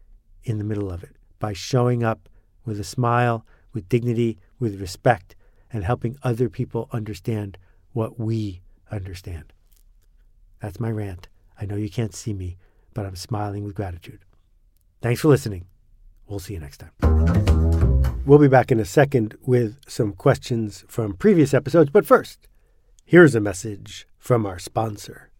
in 0.43 0.57
the 0.57 0.63
middle 0.63 0.89
of 0.89 1.03
it, 1.03 1.16
by 1.39 1.53
showing 1.53 2.03
up 2.03 2.29
with 2.65 2.79
a 2.79 2.83
smile, 2.83 3.45
with 3.73 3.89
dignity, 3.89 4.37
with 4.59 4.81
respect, 4.81 5.35
and 5.71 5.83
helping 5.83 6.17
other 6.23 6.49
people 6.49 6.89
understand 6.91 7.57
what 7.93 8.19
we 8.19 8.61
understand. 8.91 9.53
That's 10.61 10.79
my 10.79 10.91
rant. 10.91 11.27
I 11.59 11.65
know 11.65 11.75
you 11.75 11.89
can't 11.89 12.15
see 12.15 12.33
me, 12.33 12.57
but 12.93 13.05
I'm 13.05 13.15
smiling 13.15 13.63
with 13.63 13.75
gratitude. 13.75 14.19
Thanks 15.01 15.21
for 15.21 15.27
listening. 15.27 15.65
We'll 16.27 16.39
see 16.39 16.53
you 16.53 16.59
next 16.59 16.77
time. 16.77 16.91
We'll 18.25 18.39
be 18.39 18.47
back 18.47 18.71
in 18.71 18.79
a 18.79 18.85
second 18.85 19.37
with 19.41 19.77
some 19.87 20.13
questions 20.13 20.83
from 20.87 21.13
previous 21.13 21.53
episodes, 21.53 21.89
but 21.89 22.05
first, 22.05 22.47
here's 23.05 23.35
a 23.35 23.39
message 23.39 24.07
from 24.17 24.45
our 24.45 24.59
sponsor. 24.59 25.31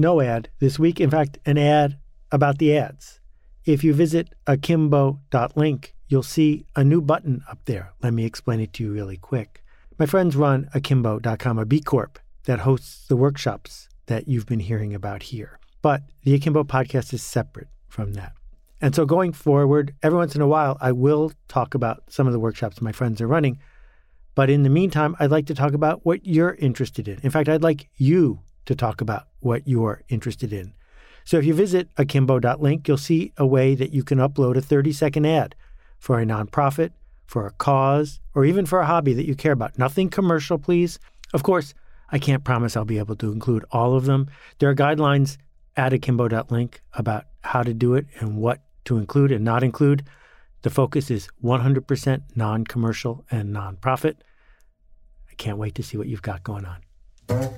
No 0.00 0.20
ad 0.20 0.50
this 0.60 0.78
week. 0.78 1.00
In 1.00 1.10
fact, 1.10 1.38
an 1.44 1.58
ad 1.58 1.98
about 2.30 2.58
the 2.58 2.76
ads. 2.76 3.20
If 3.64 3.84
you 3.84 3.92
visit 3.92 4.34
akimbo.link, 4.46 5.94
you'll 6.08 6.22
see 6.22 6.66
a 6.74 6.84
new 6.84 7.00
button 7.00 7.42
up 7.48 7.58
there. 7.66 7.92
Let 8.02 8.14
me 8.14 8.24
explain 8.24 8.60
it 8.60 8.72
to 8.74 8.84
you 8.84 8.92
really 8.92 9.16
quick. 9.16 9.62
My 9.98 10.06
friends 10.06 10.36
run 10.36 10.68
akimbo.com, 10.74 11.58
a 11.58 11.64
B 11.66 11.80
Corp 11.80 12.18
that 12.44 12.60
hosts 12.60 13.06
the 13.08 13.16
workshops 13.16 13.88
that 14.06 14.26
you've 14.26 14.46
been 14.46 14.60
hearing 14.60 14.94
about 14.94 15.22
here. 15.24 15.58
But 15.82 16.02
the 16.24 16.34
Akimbo 16.34 16.64
podcast 16.64 17.12
is 17.12 17.22
separate 17.22 17.68
from 17.88 18.14
that. 18.14 18.32
And 18.80 18.94
so 18.94 19.04
going 19.04 19.32
forward, 19.32 19.94
every 20.02 20.18
once 20.18 20.34
in 20.34 20.40
a 20.40 20.46
while, 20.46 20.76
I 20.80 20.92
will 20.92 21.32
talk 21.46 21.74
about 21.74 22.04
some 22.08 22.26
of 22.26 22.32
the 22.32 22.40
workshops 22.40 22.80
my 22.80 22.92
friends 22.92 23.20
are 23.20 23.26
running. 23.26 23.58
But 24.34 24.50
in 24.50 24.62
the 24.62 24.70
meantime, 24.70 25.16
I'd 25.18 25.30
like 25.30 25.46
to 25.46 25.54
talk 25.54 25.72
about 25.72 26.06
what 26.06 26.24
you're 26.24 26.54
interested 26.54 27.08
in. 27.08 27.18
In 27.22 27.30
fact, 27.30 27.48
I'd 27.48 27.62
like 27.62 27.88
you 27.96 28.40
to 28.66 28.74
talk 28.74 29.00
about 29.00 29.28
what 29.40 29.66
you're 29.66 30.02
interested 30.08 30.52
in. 30.52 30.74
So 31.28 31.36
if 31.36 31.44
you 31.44 31.52
visit 31.52 31.90
akimbo.link, 31.98 32.88
you'll 32.88 32.96
see 32.96 33.34
a 33.36 33.44
way 33.44 33.74
that 33.74 33.92
you 33.92 34.02
can 34.02 34.16
upload 34.16 34.56
a 34.56 34.62
30 34.62 34.92
second 34.92 35.26
ad 35.26 35.54
for 35.98 36.18
a 36.18 36.24
nonprofit, 36.24 36.92
for 37.26 37.46
a 37.46 37.50
cause, 37.50 38.18
or 38.34 38.46
even 38.46 38.64
for 38.64 38.80
a 38.80 38.86
hobby 38.86 39.12
that 39.12 39.26
you 39.26 39.34
care 39.34 39.52
about. 39.52 39.78
Nothing 39.78 40.08
commercial, 40.08 40.56
please. 40.56 40.98
Of 41.34 41.42
course, 41.42 41.74
I 42.10 42.18
can't 42.18 42.44
promise 42.44 42.78
I'll 42.78 42.86
be 42.86 42.96
able 42.96 43.14
to 43.16 43.30
include 43.30 43.66
all 43.70 43.94
of 43.94 44.06
them. 44.06 44.30
There 44.58 44.70
are 44.70 44.74
guidelines 44.74 45.36
at 45.76 45.92
akimbo.link 45.92 46.80
about 46.94 47.26
how 47.42 47.62
to 47.62 47.74
do 47.74 47.92
it 47.92 48.06
and 48.20 48.38
what 48.38 48.62
to 48.86 48.96
include 48.96 49.30
and 49.30 49.44
not 49.44 49.62
include. 49.62 50.06
The 50.62 50.70
focus 50.70 51.10
is 51.10 51.28
100% 51.44 52.22
non 52.36 52.64
commercial 52.64 53.26
and 53.30 53.54
nonprofit. 53.54 54.14
I 55.30 55.34
can't 55.34 55.58
wait 55.58 55.74
to 55.74 55.82
see 55.82 55.98
what 55.98 56.06
you've 56.06 56.22
got 56.22 56.42
going 56.42 56.64
on. 56.64 57.57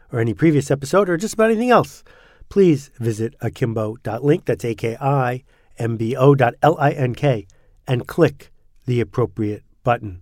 or 0.11 0.19
any 0.19 0.33
previous 0.33 0.69
episode 0.71 1.09
or 1.09 1.17
just 1.17 1.33
about 1.33 1.49
anything 1.49 1.71
else, 1.71 2.03
please 2.49 2.91
visit 2.99 3.35
akimbo.link, 3.41 4.45
that's 4.45 4.65
A-K-I-M-B-O 4.65 6.35
dot 6.35 6.53
L-I-N-K, 6.61 7.47
and 7.87 8.07
click 8.07 8.51
the 8.85 8.99
appropriate 8.99 9.63
button. 9.83 10.21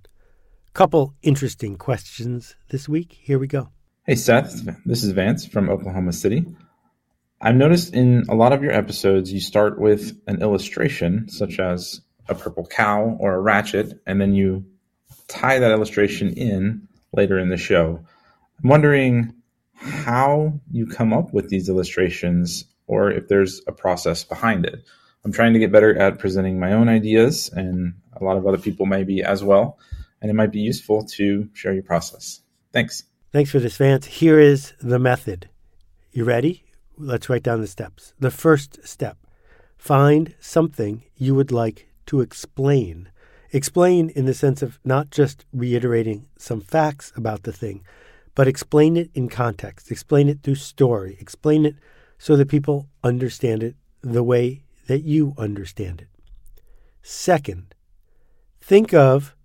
Couple 0.74 1.14
interesting 1.24 1.76
questions 1.76 2.56
this 2.70 2.88
week. 2.88 3.18
Here 3.22 3.40
we 3.40 3.48
go. 3.48 3.70
Hey, 4.06 4.16
Seth. 4.16 4.64
This 4.86 5.04
is 5.04 5.12
Vance 5.12 5.46
from 5.46 5.70
Oklahoma 5.70 6.14
City. 6.14 6.46
I've 7.42 7.56
noticed 7.56 7.94
in 7.94 8.26
a 8.30 8.36
lot 8.36 8.54
of 8.54 8.62
your 8.62 8.72
episodes, 8.72 9.32
you 9.34 9.40
start 9.40 9.80
with 9.80 10.20
an 10.28 10.42
illustration, 10.42 11.30
such 11.30 11.60
as 11.60 12.02
a 12.28 12.36
purple 12.36 12.66
cow 12.66 13.18
or 13.20 13.34
a 13.34 13.40
ratchet, 13.40 14.00
and 14.06 14.22
then 14.22 14.34
you 14.34 14.66
tie 15.28 15.60
that 15.60 15.72
illustration 15.72 16.34
in 16.34 16.88
later 17.14 17.40
in 17.40 17.50
the 17.50 17.58
show. 17.58 18.00
I'm 18.64 18.70
wondering 18.70 19.34
how 19.80 20.60
you 20.72 20.86
come 20.86 21.14
up 21.14 21.34
with 21.34 21.50
these 21.50 21.70
illustrations 21.70 22.66
or 22.88 23.12
if 23.12 23.28
there's 23.28 23.62
a 23.68 23.72
process 23.72 24.24
behind 24.24 24.66
it. 24.66 24.84
I'm 25.24 25.32
trying 25.32 25.54
to 25.54 25.60
get 25.60 25.72
better 25.72 25.98
at 25.98 26.20
presenting 26.20 26.60
my 26.60 26.74
own 26.74 26.88
ideas, 26.88 27.50
and 27.54 27.94
a 28.14 28.24
lot 28.24 28.38
of 28.38 28.48
other 28.48 28.58
people 28.58 28.86
may 28.86 29.04
be 29.04 29.22
as 29.22 29.44
well. 29.44 29.78
And 30.22 30.30
it 30.32 30.34
might 30.34 30.52
be 30.52 30.60
useful 30.60 31.06
to 31.06 31.50
share 31.54 31.74
your 31.74 31.84
process. 31.84 32.42
Thanks. 32.74 33.04
Thanks 33.32 33.52
for 33.52 33.60
this, 33.60 33.78
Vance. 33.78 34.06
Here 34.06 34.40
is 34.40 34.74
the 34.82 35.00
method. 35.00 35.50
You 36.12 36.24
ready? 36.24 36.64
Let's 36.98 37.30
write 37.30 37.44
down 37.44 37.62
the 37.62 37.68
steps. 37.68 38.14
The 38.20 38.32
first 38.32 38.86
step 38.86 39.18
find 39.78 40.36
something 40.40 41.04
you 41.16 41.36
would 41.36 41.52
like 41.52 41.88
to 42.08 42.22
explain. 42.22 43.10
Explain 43.52 44.10
in 44.10 44.26
the 44.26 44.34
sense 44.34 44.62
of 44.62 44.80
not 44.84 45.10
just 45.10 45.46
reiterating 45.54 46.28
some 46.38 46.60
facts 46.60 47.14
about 47.16 47.44
the 47.44 47.54
thing, 47.54 47.84
but 48.40 48.48
explain 48.48 48.96
it 48.96 49.12
in 49.14 49.28
context. 49.28 49.92
Explain 49.92 50.30
it 50.30 50.42
through 50.42 50.56
story. 50.56 51.18
Explain 51.20 51.66
it 51.66 51.76
so 52.18 52.38
that 52.38 52.48
people 52.48 52.88
understand 53.04 53.62
it 53.62 53.76
the 54.00 54.24
way 54.24 54.64
that 54.88 55.04
you 55.04 55.34
understand 55.38 56.00
it. 56.00 56.08
Second, 57.02 57.76
think 58.62 58.94
of 58.94 59.36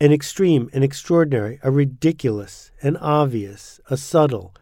an 0.00 0.14
extreme, 0.14 0.70
an 0.72 0.82
extraordinary, 0.82 1.60
a 1.62 1.70
ridiculous, 1.70 2.70
an 2.80 2.96
obvious, 2.96 3.80
a 3.90 3.98
subtle, 3.98 4.54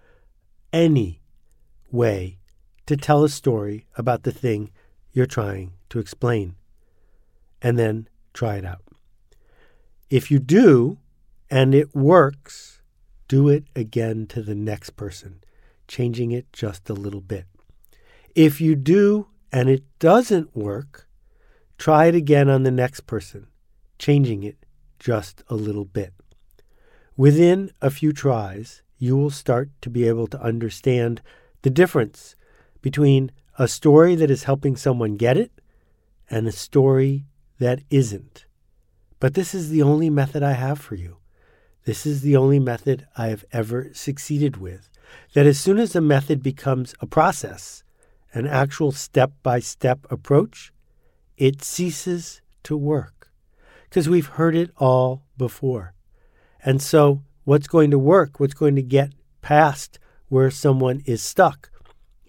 any 0.73 1.21
way 1.93 2.39
to 2.87 2.97
tell 2.97 3.23
a 3.23 3.29
story 3.29 3.87
about 3.97 4.25
the 4.25 4.33
thing 4.33 4.73
you're 5.13 5.27
trying 5.27 5.75
to 5.91 6.01
explain. 6.01 6.57
And 7.63 7.79
then 7.79 8.09
try 8.35 8.57
it 8.57 8.65
out. 8.65 8.83
If 10.11 10.29
you 10.33 10.41
do 10.41 10.99
and 11.49 11.73
it 11.73 11.95
works, 11.95 12.76
do 13.29 13.49
it 13.49 13.65
again 13.75 14.27
to 14.29 14.43
the 14.43 14.55
next 14.55 14.91
person, 14.91 15.43
changing 15.89 16.33
it 16.33 16.53
just 16.53 16.89
a 16.89 16.95
little 16.95 17.21
bit. 17.21 17.47
If 18.35 18.61
you 18.61 18.77
do 18.77 19.29
and 19.53 19.69
it 19.69 19.85
doesn't 19.99 20.55
work, 20.55 21.09
try 21.79 22.07
it 22.07 22.15
again 22.15 22.49
on 22.49 22.63
the 22.63 22.71
next 22.71 23.07
person, 23.07 23.47
changing 23.99 24.43
it 24.43 24.57
just 24.99 25.43
a 25.49 25.55
little 25.55 25.85
bit. 25.85 26.13
Within 27.17 27.71
a 27.81 27.91
few 27.91 28.13
tries, 28.13 28.83
you 28.99 29.17
will 29.17 29.31
start 29.31 29.71
to 29.83 29.91
be 29.91 30.07
able 30.07 30.27
to 30.29 30.43
understand 30.43 31.23
the 31.63 31.71
difference 31.71 32.35
between 32.83 33.33
a 33.59 33.67
story 33.67 34.15
that 34.15 34.31
is 34.31 34.45
helping 34.45 34.77
someone 34.77 35.17
get 35.17 35.37
it 35.37 35.51
and 36.29 36.47
a 36.47 36.53
story 36.53 37.25
that 37.59 37.81
isn't. 37.91 38.47
But 39.19 39.35
this 39.35 39.55
is 39.55 39.71
the 39.71 39.83
only 39.83 40.11
method 40.11 40.43
I 40.43 40.53
have 40.53 40.79
for 40.79 40.95
you. 40.95 41.17
This 41.87 42.05
is 42.05 42.21
the 42.21 42.37
only 42.37 42.59
method 42.59 43.07
I 43.17 43.29
have 43.29 43.45
ever 43.53 43.91
succeeded 43.93 44.57
with. 44.57 44.91
That 45.35 45.47
as 45.47 45.61
soon 45.61 45.79
as 45.79 45.95
a 45.95 46.01
method 46.01 46.43
becomes 46.43 46.97
a 47.01 47.07
process, 47.07 47.85
an 48.35 48.45
actual 48.45 48.91
step 48.91 49.31
by 49.45 49.61
step 49.61 50.01
approach, 50.11 50.73
it 51.37 51.63
ceases 51.63 52.43
to 52.65 52.77
work. 52.77 53.31
Because 53.85 54.09
we've 54.09 54.27
heard 54.27 54.57
it 54.57 54.73
all 54.77 55.23
before. 55.39 55.95
And 56.65 56.83
so, 56.83 57.23
what's 57.45 57.69
going 57.69 57.93
to 57.93 58.01
work, 58.01 58.41
what's 58.41 58.55
going 58.55 58.75
to 58.75 58.83
get 58.83 59.13
past 59.41 60.01
where 60.29 60.51
someone 60.51 61.03
is 61.07 61.23
stuck, 61.23 61.71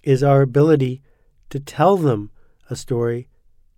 is 0.03 0.21
our 0.21 0.43
ability 0.43 1.01
to 1.49 1.59
tell 1.59 1.97
them 1.97 2.29
a 2.69 2.75
story 2.75 3.27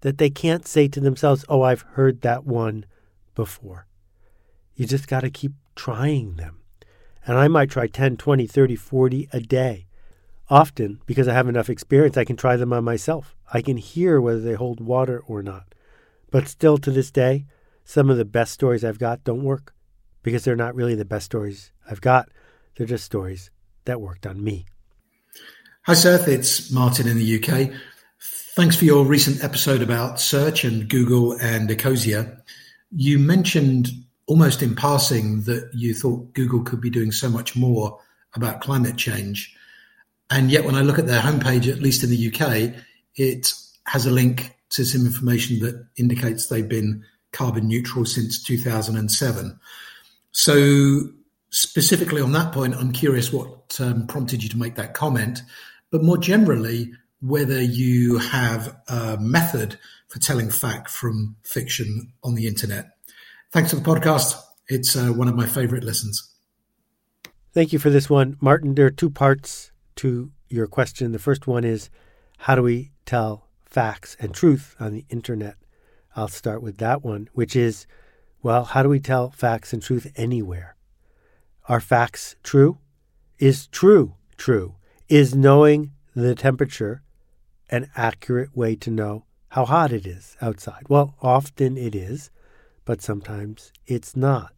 that 0.01 0.17
they 0.17 0.29
can't 0.29 0.67
say 0.67 0.89
to 0.89 0.99
themselves, 0.99 1.45
Oh, 1.47 1.61
I've 1.61 1.85
heard 1.93 2.19
that 2.19 2.43
one 2.43 2.85
before. 3.33 3.87
You 4.75 4.85
just 4.85 5.07
got 5.07 5.21
to 5.21 5.29
keep 5.29 5.53
trying 5.79 6.35
them. 6.35 6.59
And 7.25 7.37
I 7.37 7.47
might 7.47 7.69
try 7.69 7.87
10, 7.87 8.17
20, 8.17 8.47
30, 8.47 8.75
40 8.75 9.29
a 9.31 9.39
day. 9.39 9.87
Often, 10.49 10.99
because 11.05 11.29
I 11.29 11.33
have 11.33 11.47
enough 11.47 11.69
experience, 11.69 12.17
I 12.17 12.25
can 12.25 12.35
try 12.35 12.57
them 12.57 12.73
on 12.73 12.83
myself. 12.83 13.33
I 13.53 13.61
can 13.61 13.77
hear 13.77 14.19
whether 14.19 14.41
they 14.41 14.55
hold 14.55 14.81
water 14.81 15.23
or 15.25 15.41
not. 15.41 15.73
But 16.31 16.49
still, 16.49 16.77
to 16.79 16.91
this 16.91 17.11
day, 17.11 17.45
some 17.85 18.09
of 18.09 18.17
the 18.17 18.25
best 18.25 18.51
stories 18.51 18.83
I've 18.83 18.99
got 18.99 19.23
don't 19.23 19.43
work 19.43 19.73
because 20.21 20.43
they're 20.43 20.57
not 20.57 20.75
really 20.75 20.95
the 20.95 21.05
best 21.05 21.25
stories 21.27 21.71
I've 21.89 22.01
got. 22.01 22.27
They're 22.75 22.85
just 22.85 23.05
stories 23.05 23.49
that 23.85 24.01
worked 24.01 24.27
on 24.27 24.43
me. 24.43 24.65
Hi, 25.83 25.93
Seth. 25.93 26.27
It's 26.27 26.73
Martin 26.73 27.07
in 27.07 27.17
the 27.17 27.41
UK. 27.41 27.71
Thanks 28.55 28.75
for 28.75 28.83
your 28.83 29.05
recent 29.05 29.45
episode 29.45 29.81
about 29.81 30.19
search 30.19 30.65
and 30.65 30.89
Google 30.89 31.37
and 31.39 31.69
Ecosia. 31.69 32.41
You 32.91 33.17
mentioned 33.17 33.87
almost 34.29 34.61
in 34.61 34.75
passing 34.75 35.41
that 35.41 35.67
you 35.73 35.91
thought 35.91 36.33
Google 36.35 36.61
could 36.61 36.79
be 36.79 36.91
doing 36.91 37.11
so 37.11 37.29
much 37.29 37.55
more 37.55 37.99
about 38.35 38.61
climate 38.61 38.95
change. 38.95 39.55
And 40.29 40.51
yet, 40.51 40.65
when 40.65 40.75
I 40.75 40.81
look 40.81 40.99
at 40.99 41.07
their 41.07 41.19
homepage, 41.19 41.67
at 41.67 41.81
least 41.81 42.03
in 42.03 42.11
the 42.11 42.31
UK, 42.31 42.79
it 43.15 43.51
has 43.87 44.05
a 44.05 44.11
link 44.11 44.55
to 44.69 44.85
some 44.85 45.03
information 45.03 45.59
that 45.61 45.83
indicates 45.97 46.45
they've 46.45 46.69
been 46.69 47.03
carbon 47.31 47.67
neutral 47.67 48.05
since 48.05 48.41
2007. 48.43 49.59
So, 50.31 51.09
specifically 51.49 52.21
on 52.21 52.31
that 52.33 52.53
point, 52.53 52.75
I'm 52.75 52.91
curious 52.91 53.33
what 53.33 53.79
um, 53.79 54.05
prompted 54.05 54.43
you 54.43 54.49
to 54.49 54.57
make 54.59 54.75
that 54.75 54.93
comment, 54.93 55.41
but 55.89 56.03
more 56.03 56.19
generally, 56.19 56.91
whether 57.19 57.59
you 57.59 58.19
have 58.19 58.77
a 58.87 59.17
method 59.19 59.79
for 60.07 60.19
telling 60.19 60.51
fact 60.51 60.91
from 60.91 61.35
fiction 61.41 62.13
on 62.23 62.35
the 62.35 62.45
internet. 62.45 62.91
Thanks 63.51 63.71
for 63.71 63.77
the 63.77 63.81
podcast. 63.81 64.39
It's 64.67 64.95
uh, 64.95 65.07
one 65.07 65.27
of 65.27 65.35
my 65.35 65.47
favorite 65.47 65.83
listens. 65.83 66.35
Thank 67.51 67.73
you 67.73 67.79
for 67.79 67.89
this 67.89 68.07
one. 68.07 68.37
Martin, 68.39 68.75
there 68.75 68.85
are 68.85 68.91
two 68.91 69.09
parts 69.09 69.71
to 69.95 70.31
your 70.49 70.67
question. 70.67 71.13
The 71.13 71.19
first 71.19 71.47
one 71.47 71.63
is 71.63 71.89
how 72.37 72.53
do 72.53 72.61
we 72.61 72.91
tell 73.07 73.47
facts 73.65 74.15
and 74.19 74.35
truth 74.35 74.75
on 74.79 74.93
the 74.93 75.05
internet? 75.09 75.55
I'll 76.15 76.27
start 76.27 76.61
with 76.61 76.77
that 76.77 77.03
one, 77.03 77.27
which 77.33 77.55
is 77.55 77.87
well, 78.43 78.65
how 78.65 78.83
do 78.83 78.89
we 78.89 78.99
tell 78.99 79.31
facts 79.31 79.73
and 79.73 79.81
truth 79.81 80.11
anywhere? 80.15 80.75
Are 81.67 81.81
facts 81.81 82.35
true? 82.43 82.77
Is 83.39 83.65
true 83.65 84.13
true? 84.37 84.75
Is 85.07 85.33
knowing 85.33 85.93
the 86.15 86.35
temperature 86.35 87.01
an 87.71 87.89
accurate 87.95 88.55
way 88.55 88.75
to 88.75 88.91
know 88.91 89.25
how 89.49 89.65
hot 89.65 89.91
it 89.91 90.05
is 90.05 90.37
outside? 90.39 90.83
Well, 90.87 91.15
often 91.19 91.77
it 91.77 91.95
is, 91.95 92.29
but 92.89 93.03
sometimes 93.03 93.71
it's 93.85 94.15
not. 94.15 94.51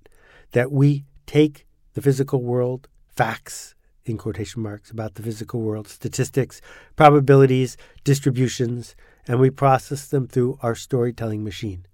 That 0.54 0.72
we 0.72 1.04
take 1.26 1.68
the 1.96 2.02
physical 2.02 2.42
world, 2.42 2.88
facts 3.10 3.76
in 4.06 4.18
quotation 4.18 4.62
marks, 4.62 4.90
about 4.90 5.16
the 5.16 5.22
physical 5.22 5.60
world, 5.60 5.90
statistics, 5.90 6.62
probabilities, 6.96 7.76
distributions, 8.06 8.96
and 9.28 9.38
we 9.38 9.50
process 9.50 10.08
them 10.08 10.28
through 10.28 10.58
our 10.62 10.76
storytelling 10.76 11.44
machine. 11.44 11.86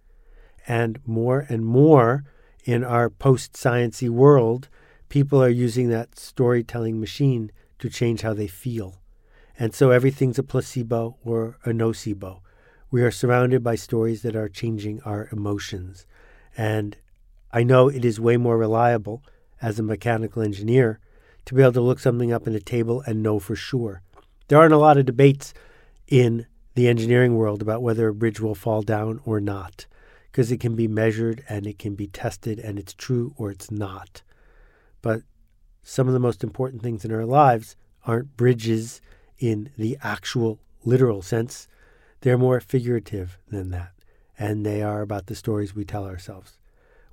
And 0.68 1.00
more 1.08 1.48
and 1.50 1.66
more 1.66 2.24
in 2.66 2.84
our 2.84 3.10
post 3.10 3.54
sciencey 3.54 4.08
world, 4.08 4.70
people 5.10 5.42
are 5.44 5.50
using 5.50 5.90
that 5.90 6.20
storytelling 6.20 7.00
machine 7.00 7.52
to 7.80 7.90
change 7.90 8.22
how 8.22 8.36
they 8.36 8.46
feel. 8.46 9.02
And 9.58 9.74
so 9.74 9.90
everything's 9.90 10.38
a 10.38 10.44
placebo 10.44 11.18
or 11.26 11.58
a 11.66 11.70
nocebo. 11.70 12.42
We 12.92 13.02
are 13.02 13.10
surrounded 13.10 13.64
by 13.64 13.74
stories 13.74 14.22
that 14.22 14.36
are 14.36 14.48
changing 14.48 15.02
our 15.02 15.30
emotions. 15.32 16.06
And 16.58 16.98
I 17.52 17.64
know 17.64 17.88
it 17.88 18.04
is 18.04 18.20
way 18.20 18.36
more 18.36 18.58
reliable 18.58 19.24
as 19.62 19.80
a 19.80 19.84
mechanical 19.84 20.42
engineer 20.42 21.00
to 21.46 21.54
be 21.54 21.62
able 21.62 21.74
to 21.74 21.82
look 21.82 22.00
something 22.00 22.34
up 22.34 22.48
in 22.48 22.56
a 22.56 22.60
table 22.60 23.02
and 23.06 23.24
know 23.24 23.40
for 23.40 23.56
sure. 23.56 24.02
There 24.48 24.58
aren't 24.58 24.74
a 24.74 24.78
lot 24.78 24.98
of 24.98 25.06
debates 25.06 25.54
in 26.08 26.48
the 26.76 26.88
engineering 26.88 27.36
world 27.36 27.62
about 27.62 27.82
whether 27.82 28.08
a 28.08 28.14
bridge 28.14 28.40
will 28.40 28.56
fall 28.56 28.82
down 28.82 29.20
or 29.26 29.40
not, 29.40 29.86
because 30.32 30.52
it 30.52 30.60
can 30.60 30.76
be 30.76 30.88
measured 30.88 31.44
and 31.48 31.66
it 31.66 31.80
can 31.80 31.96
be 31.96 32.08
tested 32.08 32.60
and 32.60 32.78
it's 32.78 32.94
true 32.94 33.34
or 33.38 33.50
it's 33.50 33.72
not. 33.72 34.22
But 35.02 35.22
some 35.84 36.08
of 36.08 36.14
the 36.14 36.20
most 36.20 36.44
important 36.44 36.82
things 36.82 37.06
in 37.06 37.14
our 37.14 37.26
lives 37.26 37.76
aren't 38.06 38.36
bridges 38.38 39.02
in 39.40 39.70
the 39.78 39.98
actual 40.02 40.60
literal 40.84 41.22
sense. 41.22 41.68
They're 42.22 42.38
more 42.38 42.60
figurative 42.60 43.38
than 43.50 43.70
that, 43.72 43.92
and 44.38 44.66
they 44.66 44.82
are 44.82 45.02
about 45.02 45.28
the 45.28 45.36
stories 45.36 45.76
we 45.76 45.84
tell 45.84 46.06
ourselves, 46.06 46.58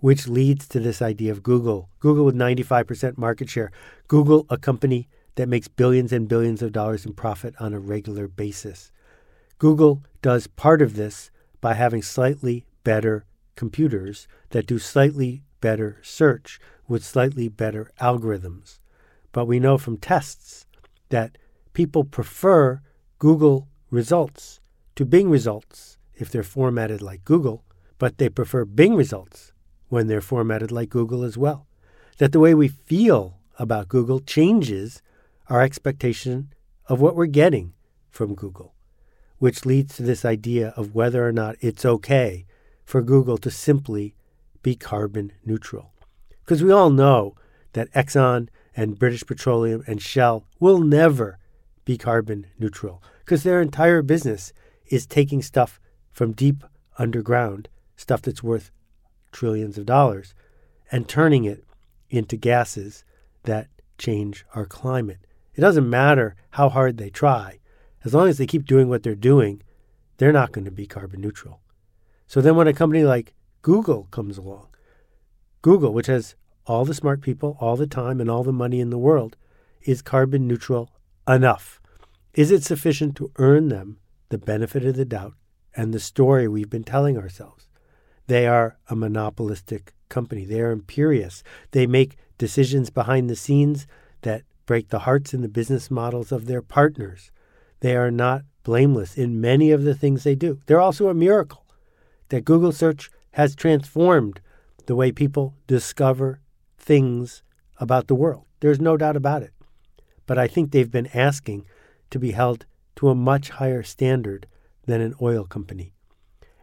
which 0.00 0.28
leads 0.28 0.68
to 0.68 0.80
this 0.80 1.00
idea 1.00 1.32
of 1.32 1.42
Google. 1.42 1.88
Google 2.00 2.24
with 2.24 2.34
95% 2.34 3.16
market 3.16 3.48
share. 3.48 3.70
Google, 4.08 4.46
a 4.50 4.58
company 4.58 5.08
that 5.36 5.48
makes 5.48 5.68
billions 5.68 6.12
and 6.12 6.28
billions 6.28 6.62
of 6.62 6.72
dollars 6.72 7.04
in 7.04 7.12
profit 7.12 7.54
on 7.58 7.72
a 7.72 7.80
regular 7.80 8.28
basis. 8.28 8.92
Google 9.58 10.02
does 10.22 10.46
part 10.46 10.82
of 10.82 10.96
this 10.96 11.30
by 11.60 11.74
having 11.74 12.02
slightly 12.02 12.66
better 12.82 13.24
computers 13.56 14.28
that 14.50 14.66
do 14.66 14.78
slightly 14.78 15.42
better 15.60 15.98
search 16.02 16.60
with 16.86 17.04
slightly 17.04 17.48
better 17.48 17.90
algorithms. 18.00 18.78
But 19.32 19.46
we 19.46 19.58
know 19.58 19.78
from 19.78 19.96
tests 19.96 20.66
that 21.08 21.38
people 21.72 22.04
prefer 22.04 22.80
Google 23.18 23.68
results 23.90 24.60
to 24.96 25.04
Bing 25.04 25.30
results 25.30 25.98
if 26.16 26.30
they're 26.30 26.42
formatted 26.42 27.02
like 27.02 27.24
Google, 27.24 27.64
but 27.98 28.18
they 28.18 28.28
prefer 28.28 28.64
Bing 28.64 28.94
results 28.94 29.52
when 29.88 30.06
they're 30.06 30.20
formatted 30.20 30.70
like 30.72 30.88
Google 30.88 31.22
as 31.22 31.36
well. 31.36 31.66
That 32.18 32.32
the 32.32 32.40
way 32.40 32.54
we 32.54 32.68
feel 32.68 33.38
about 33.58 33.88
Google 33.88 34.20
changes 34.20 35.02
our 35.48 35.62
expectation 35.62 36.52
of 36.86 37.00
what 37.00 37.16
we're 37.16 37.26
getting 37.26 37.74
from 38.10 38.34
Google, 38.34 38.74
which 39.38 39.66
leads 39.66 39.96
to 39.96 40.02
this 40.02 40.24
idea 40.24 40.72
of 40.76 40.94
whether 40.94 41.26
or 41.26 41.32
not 41.32 41.56
it's 41.60 41.84
okay 41.84 42.46
for 42.84 43.02
Google 43.02 43.38
to 43.38 43.50
simply 43.50 44.14
be 44.62 44.74
carbon 44.76 45.32
neutral. 45.44 45.92
Because 46.44 46.62
we 46.62 46.72
all 46.72 46.90
know 46.90 47.34
that 47.72 47.92
Exxon 47.92 48.48
and 48.76 48.98
British 48.98 49.24
Petroleum 49.24 49.82
and 49.86 50.00
Shell 50.00 50.46
will 50.60 50.78
never 50.78 51.38
be 51.84 51.98
carbon 51.98 52.46
neutral 52.58 53.02
because 53.20 53.42
their 53.42 53.60
entire 53.60 54.02
business 54.02 54.52
is 54.86 55.06
taking 55.06 55.42
stuff 55.42 55.80
from 56.14 56.32
deep 56.32 56.64
underground, 56.98 57.68
stuff 57.96 58.22
that's 58.22 58.42
worth 58.42 58.70
trillions 59.32 59.76
of 59.76 59.84
dollars, 59.84 60.32
and 60.90 61.08
turning 61.08 61.44
it 61.44 61.64
into 62.08 62.36
gases 62.36 63.04
that 63.42 63.68
change 63.98 64.46
our 64.54 64.64
climate. 64.64 65.26
It 65.54 65.60
doesn't 65.60 65.88
matter 65.88 66.36
how 66.50 66.68
hard 66.68 66.96
they 66.96 67.10
try. 67.10 67.58
As 68.04 68.14
long 68.14 68.28
as 68.28 68.38
they 68.38 68.46
keep 68.46 68.64
doing 68.64 68.88
what 68.88 69.02
they're 69.02 69.14
doing, 69.14 69.62
they're 70.16 70.32
not 70.32 70.52
going 70.52 70.64
to 70.64 70.70
be 70.70 70.86
carbon 70.86 71.20
neutral. 71.20 71.60
So 72.26 72.40
then 72.40 72.56
when 72.56 72.68
a 72.68 72.72
company 72.72 73.04
like 73.04 73.34
Google 73.62 74.04
comes 74.10 74.38
along, 74.38 74.68
Google, 75.62 75.92
which 75.92 76.06
has 76.06 76.36
all 76.66 76.84
the 76.84 76.94
smart 76.94 77.20
people, 77.20 77.56
all 77.60 77.76
the 77.76 77.86
time, 77.86 78.20
and 78.20 78.30
all 78.30 78.44
the 78.44 78.52
money 78.52 78.80
in 78.80 78.90
the 78.90 78.98
world, 78.98 79.36
is 79.82 80.02
carbon 80.02 80.46
neutral 80.46 80.90
enough? 81.26 81.80
Is 82.34 82.50
it 82.50 82.62
sufficient 82.62 83.16
to 83.16 83.30
earn 83.36 83.68
them 83.68 83.98
the 84.28 84.38
benefit 84.38 84.84
of 84.84 84.96
the 84.96 85.04
doubt 85.04 85.34
and 85.76 85.92
the 85.92 86.00
story 86.00 86.48
we've 86.48 86.70
been 86.70 86.84
telling 86.84 87.16
ourselves? 87.16 87.68
They 88.26 88.46
are 88.46 88.78
a 88.88 88.96
monopolistic 88.96 89.92
company. 90.08 90.44
They 90.44 90.60
are 90.60 90.70
imperious. 90.70 91.42
They 91.72 91.86
make 91.86 92.16
decisions 92.38 92.90
behind 92.90 93.28
the 93.28 93.36
scenes 93.36 93.86
that 94.22 94.42
break 94.66 94.88
the 94.88 95.00
hearts 95.00 95.34
and 95.34 95.44
the 95.44 95.48
business 95.48 95.90
models 95.90 96.32
of 96.32 96.46
their 96.46 96.62
partners. 96.62 97.30
They 97.80 97.96
are 97.96 98.10
not 98.10 98.42
blameless 98.62 99.16
in 99.16 99.40
many 99.40 99.70
of 99.70 99.82
the 99.82 99.94
things 99.94 100.24
they 100.24 100.34
do. 100.34 100.60
They're 100.66 100.80
also 100.80 101.08
a 101.08 101.14
miracle 101.14 101.66
that 102.30 102.44
Google 102.44 102.72
search 102.72 103.10
has 103.32 103.54
transformed 103.54 104.40
the 104.86 104.96
way 104.96 105.12
people 105.12 105.54
discover 105.66 106.40
things 106.78 107.42
about 107.78 108.06
the 108.06 108.14
world. 108.14 108.44
There's 108.60 108.80
no 108.80 108.96
doubt 108.96 109.16
about 109.16 109.42
it. 109.42 109.52
But 110.26 110.38
I 110.38 110.48
think 110.48 110.70
they've 110.70 110.90
been 110.90 111.10
asking 111.12 111.66
to 112.10 112.18
be 112.18 112.30
held 112.30 112.64
to 112.96 113.08
a 113.08 113.14
much 113.14 113.50
higher 113.50 113.82
standard 113.82 114.46
than 114.86 115.00
an 115.00 115.14
oil 115.20 115.44
company. 115.44 115.92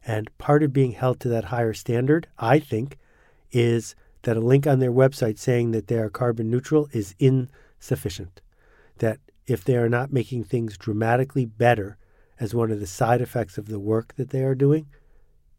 And 0.06 0.36
part 0.38 0.64
of 0.64 0.74
being 0.74 0.94
held 0.94 1.20
to 1.22 1.30
that 1.30 1.46
higher 1.46 1.74
standard, 1.74 2.28
I 2.38 2.60
think, 2.60 2.98
is 3.52 3.96
that 4.24 4.38
a 4.38 4.42
link 4.42 4.66
on 4.68 4.80
their 4.80 4.92
website 4.92 5.38
saying 5.38 5.72
that 5.72 5.88
they 5.88 5.98
are 5.98 6.10
carbon 6.10 6.50
neutral 6.50 6.88
is 6.92 7.16
insufficient. 7.20 8.42
That 8.98 9.20
if 9.48 9.64
they 9.64 9.76
are 9.76 9.90
not 9.90 10.14
making 10.14 10.44
things 10.44 10.78
dramatically 10.78 11.46
better 11.46 11.98
as 12.40 12.56
one 12.56 12.72
of 12.72 12.80
the 12.80 12.88
side 12.88 13.22
effects 13.22 13.58
of 13.58 13.68
the 13.68 13.80
work 13.80 14.16
that 14.16 14.30
they 14.30 14.44
are 14.44 14.56
doing, 14.56 14.88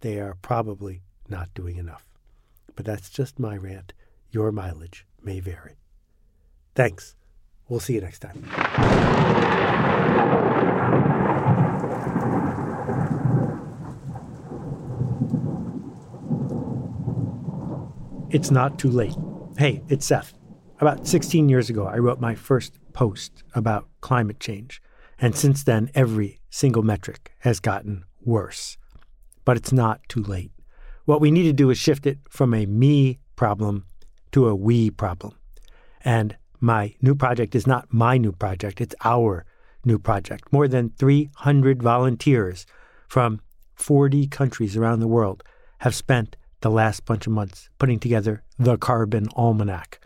they 0.01 0.19
are 0.19 0.37
probably 0.43 1.03
not 1.29 1.53
doing 1.55 1.77
enough. 1.77 2.05
But 2.75 2.85
that's 2.85 3.11
just 3.11 3.39
my 3.39 3.57
rant. 3.57 3.93
Your 4.31 4.51
mileage 4.51 5.07
may 5.23 5.41
vary. 5.41 5.77
Thanks. 6.75 7.15
We'll 7.69 7.81
see 7.81 7.95
you 7.95 8.01
next 8.01 8.21
time. 8.21 8.49
It's 18.33 18.51
not 18.51 18.79
too 18.79 18.89
late. 18.89 19.15
Hey, 19.59 19.83
it's 19.91 20.07
Seth. 20.07 20.33
About 20.81 21.07
16 21.07 21.51
years 21.51 21.69
ago, 21.69 21.85
I 21.85 21.99
wrote 21.99 22.19
my 22.19 22.35
first 22.35 22.79
post 22.95 23.45
about 23.55 23.91
climate 24.01 24.41
change. 24.41 24.81
And 25.19 25.37
since 25.37 25.63
then, 25.65 25.91
every 25.95 26.41
single 26.49 26.83
metric 26.83 27.35
has 27.41 27.61
gotten 27.61 28.05
worse. 28.25 28.79
But 29.45 29.59
it's 29.59 29.71
not 29.71 30.01
too 30.09 30.23
late. 30.23 30.51
What 31.05 31.21
we 31.21 31.31
need 31.31 31.43
to 31.43 31.53
do 31.53 31.69
is 31.69 31.77
shift 31.77 32.07
it 32.07 32.21
from 32.31 32.55
a 32.55 32.65
me 32.65 33.19
problem 33.37 33.85
to 34.31 34.49
a 34.49 34.55
we 34.55 34.89
problem. 34.89 35.37
And 36.03 36.35
my 36.59 36.95
new 37.03 37.15
project 37.15 37.55
is 37.55 37.67
not 37.67 37.93
my 37.93 38.17
new 38.17 38.33
project, 38.33 38.81
it's 38.81 38.95
our 39.05 39.45
new 39.85 39.99
project. 39.99 40.51
More 40.51 40.69
than 40.69 40.95
300 40.97 41.83
volunteers 41.83 42.65
from 43.09 43.43
40 43.75 44.27
countries 44.29 44.75
around 44.75 45.01
the 45.01 45.07
world 45.07 45.45
have 45.81 45.95
spent 45.95 46.39
the 46.63 46.71
last 46.71 47.05
bunch 47.05 47.27
of 47.27 47.33
months 47.33 47.69
putting 47.79 47.99
together 47.99 48.43
the 48.59 48.79
Carbon 48.79 49.29
Almanac. 49.37 50.01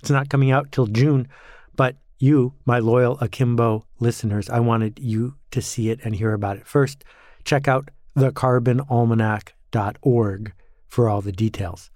It's 0.00 0.10
not 0.10 0.28
coming 0.28 0.50
out 0.50 0.72
till 0.72 0.86
June, 0.86 1.28
but 1.74 1.96
you, 2.18 2.54
my 2.64 2.78
loyal 2.78 3.18
Akimbo 3.20 3.84
listeners, 4.00 4.48
I 4.48 4.60
wanted 4.60 4.98
you 4.98 5.34
to 5.50 5.60
see 5.60 5.90
it 5.90 6.00
and 6.04 6.16
hear 6.16 6.32
about 6.32 6.56
it. 6.56 6.66
First, 6.66 7.04
check 7.44 7.68
out 7.68 7.90
thecarbonalmanac.org 8.16 10.52
for 10.88 11.08
all 11.08 11.20
the 11.20 11.32
details. 11.32 11.90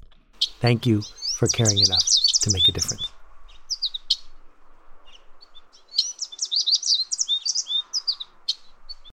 Thank 0.60 0.86
you 0.86 1.02
for 1.36 1.48
caring 1.48 1.78
enough 1.78 2.04
to 2.42 2.50
make 2.52 2.68
a 2.68 2.72
difference. 2.72 3.19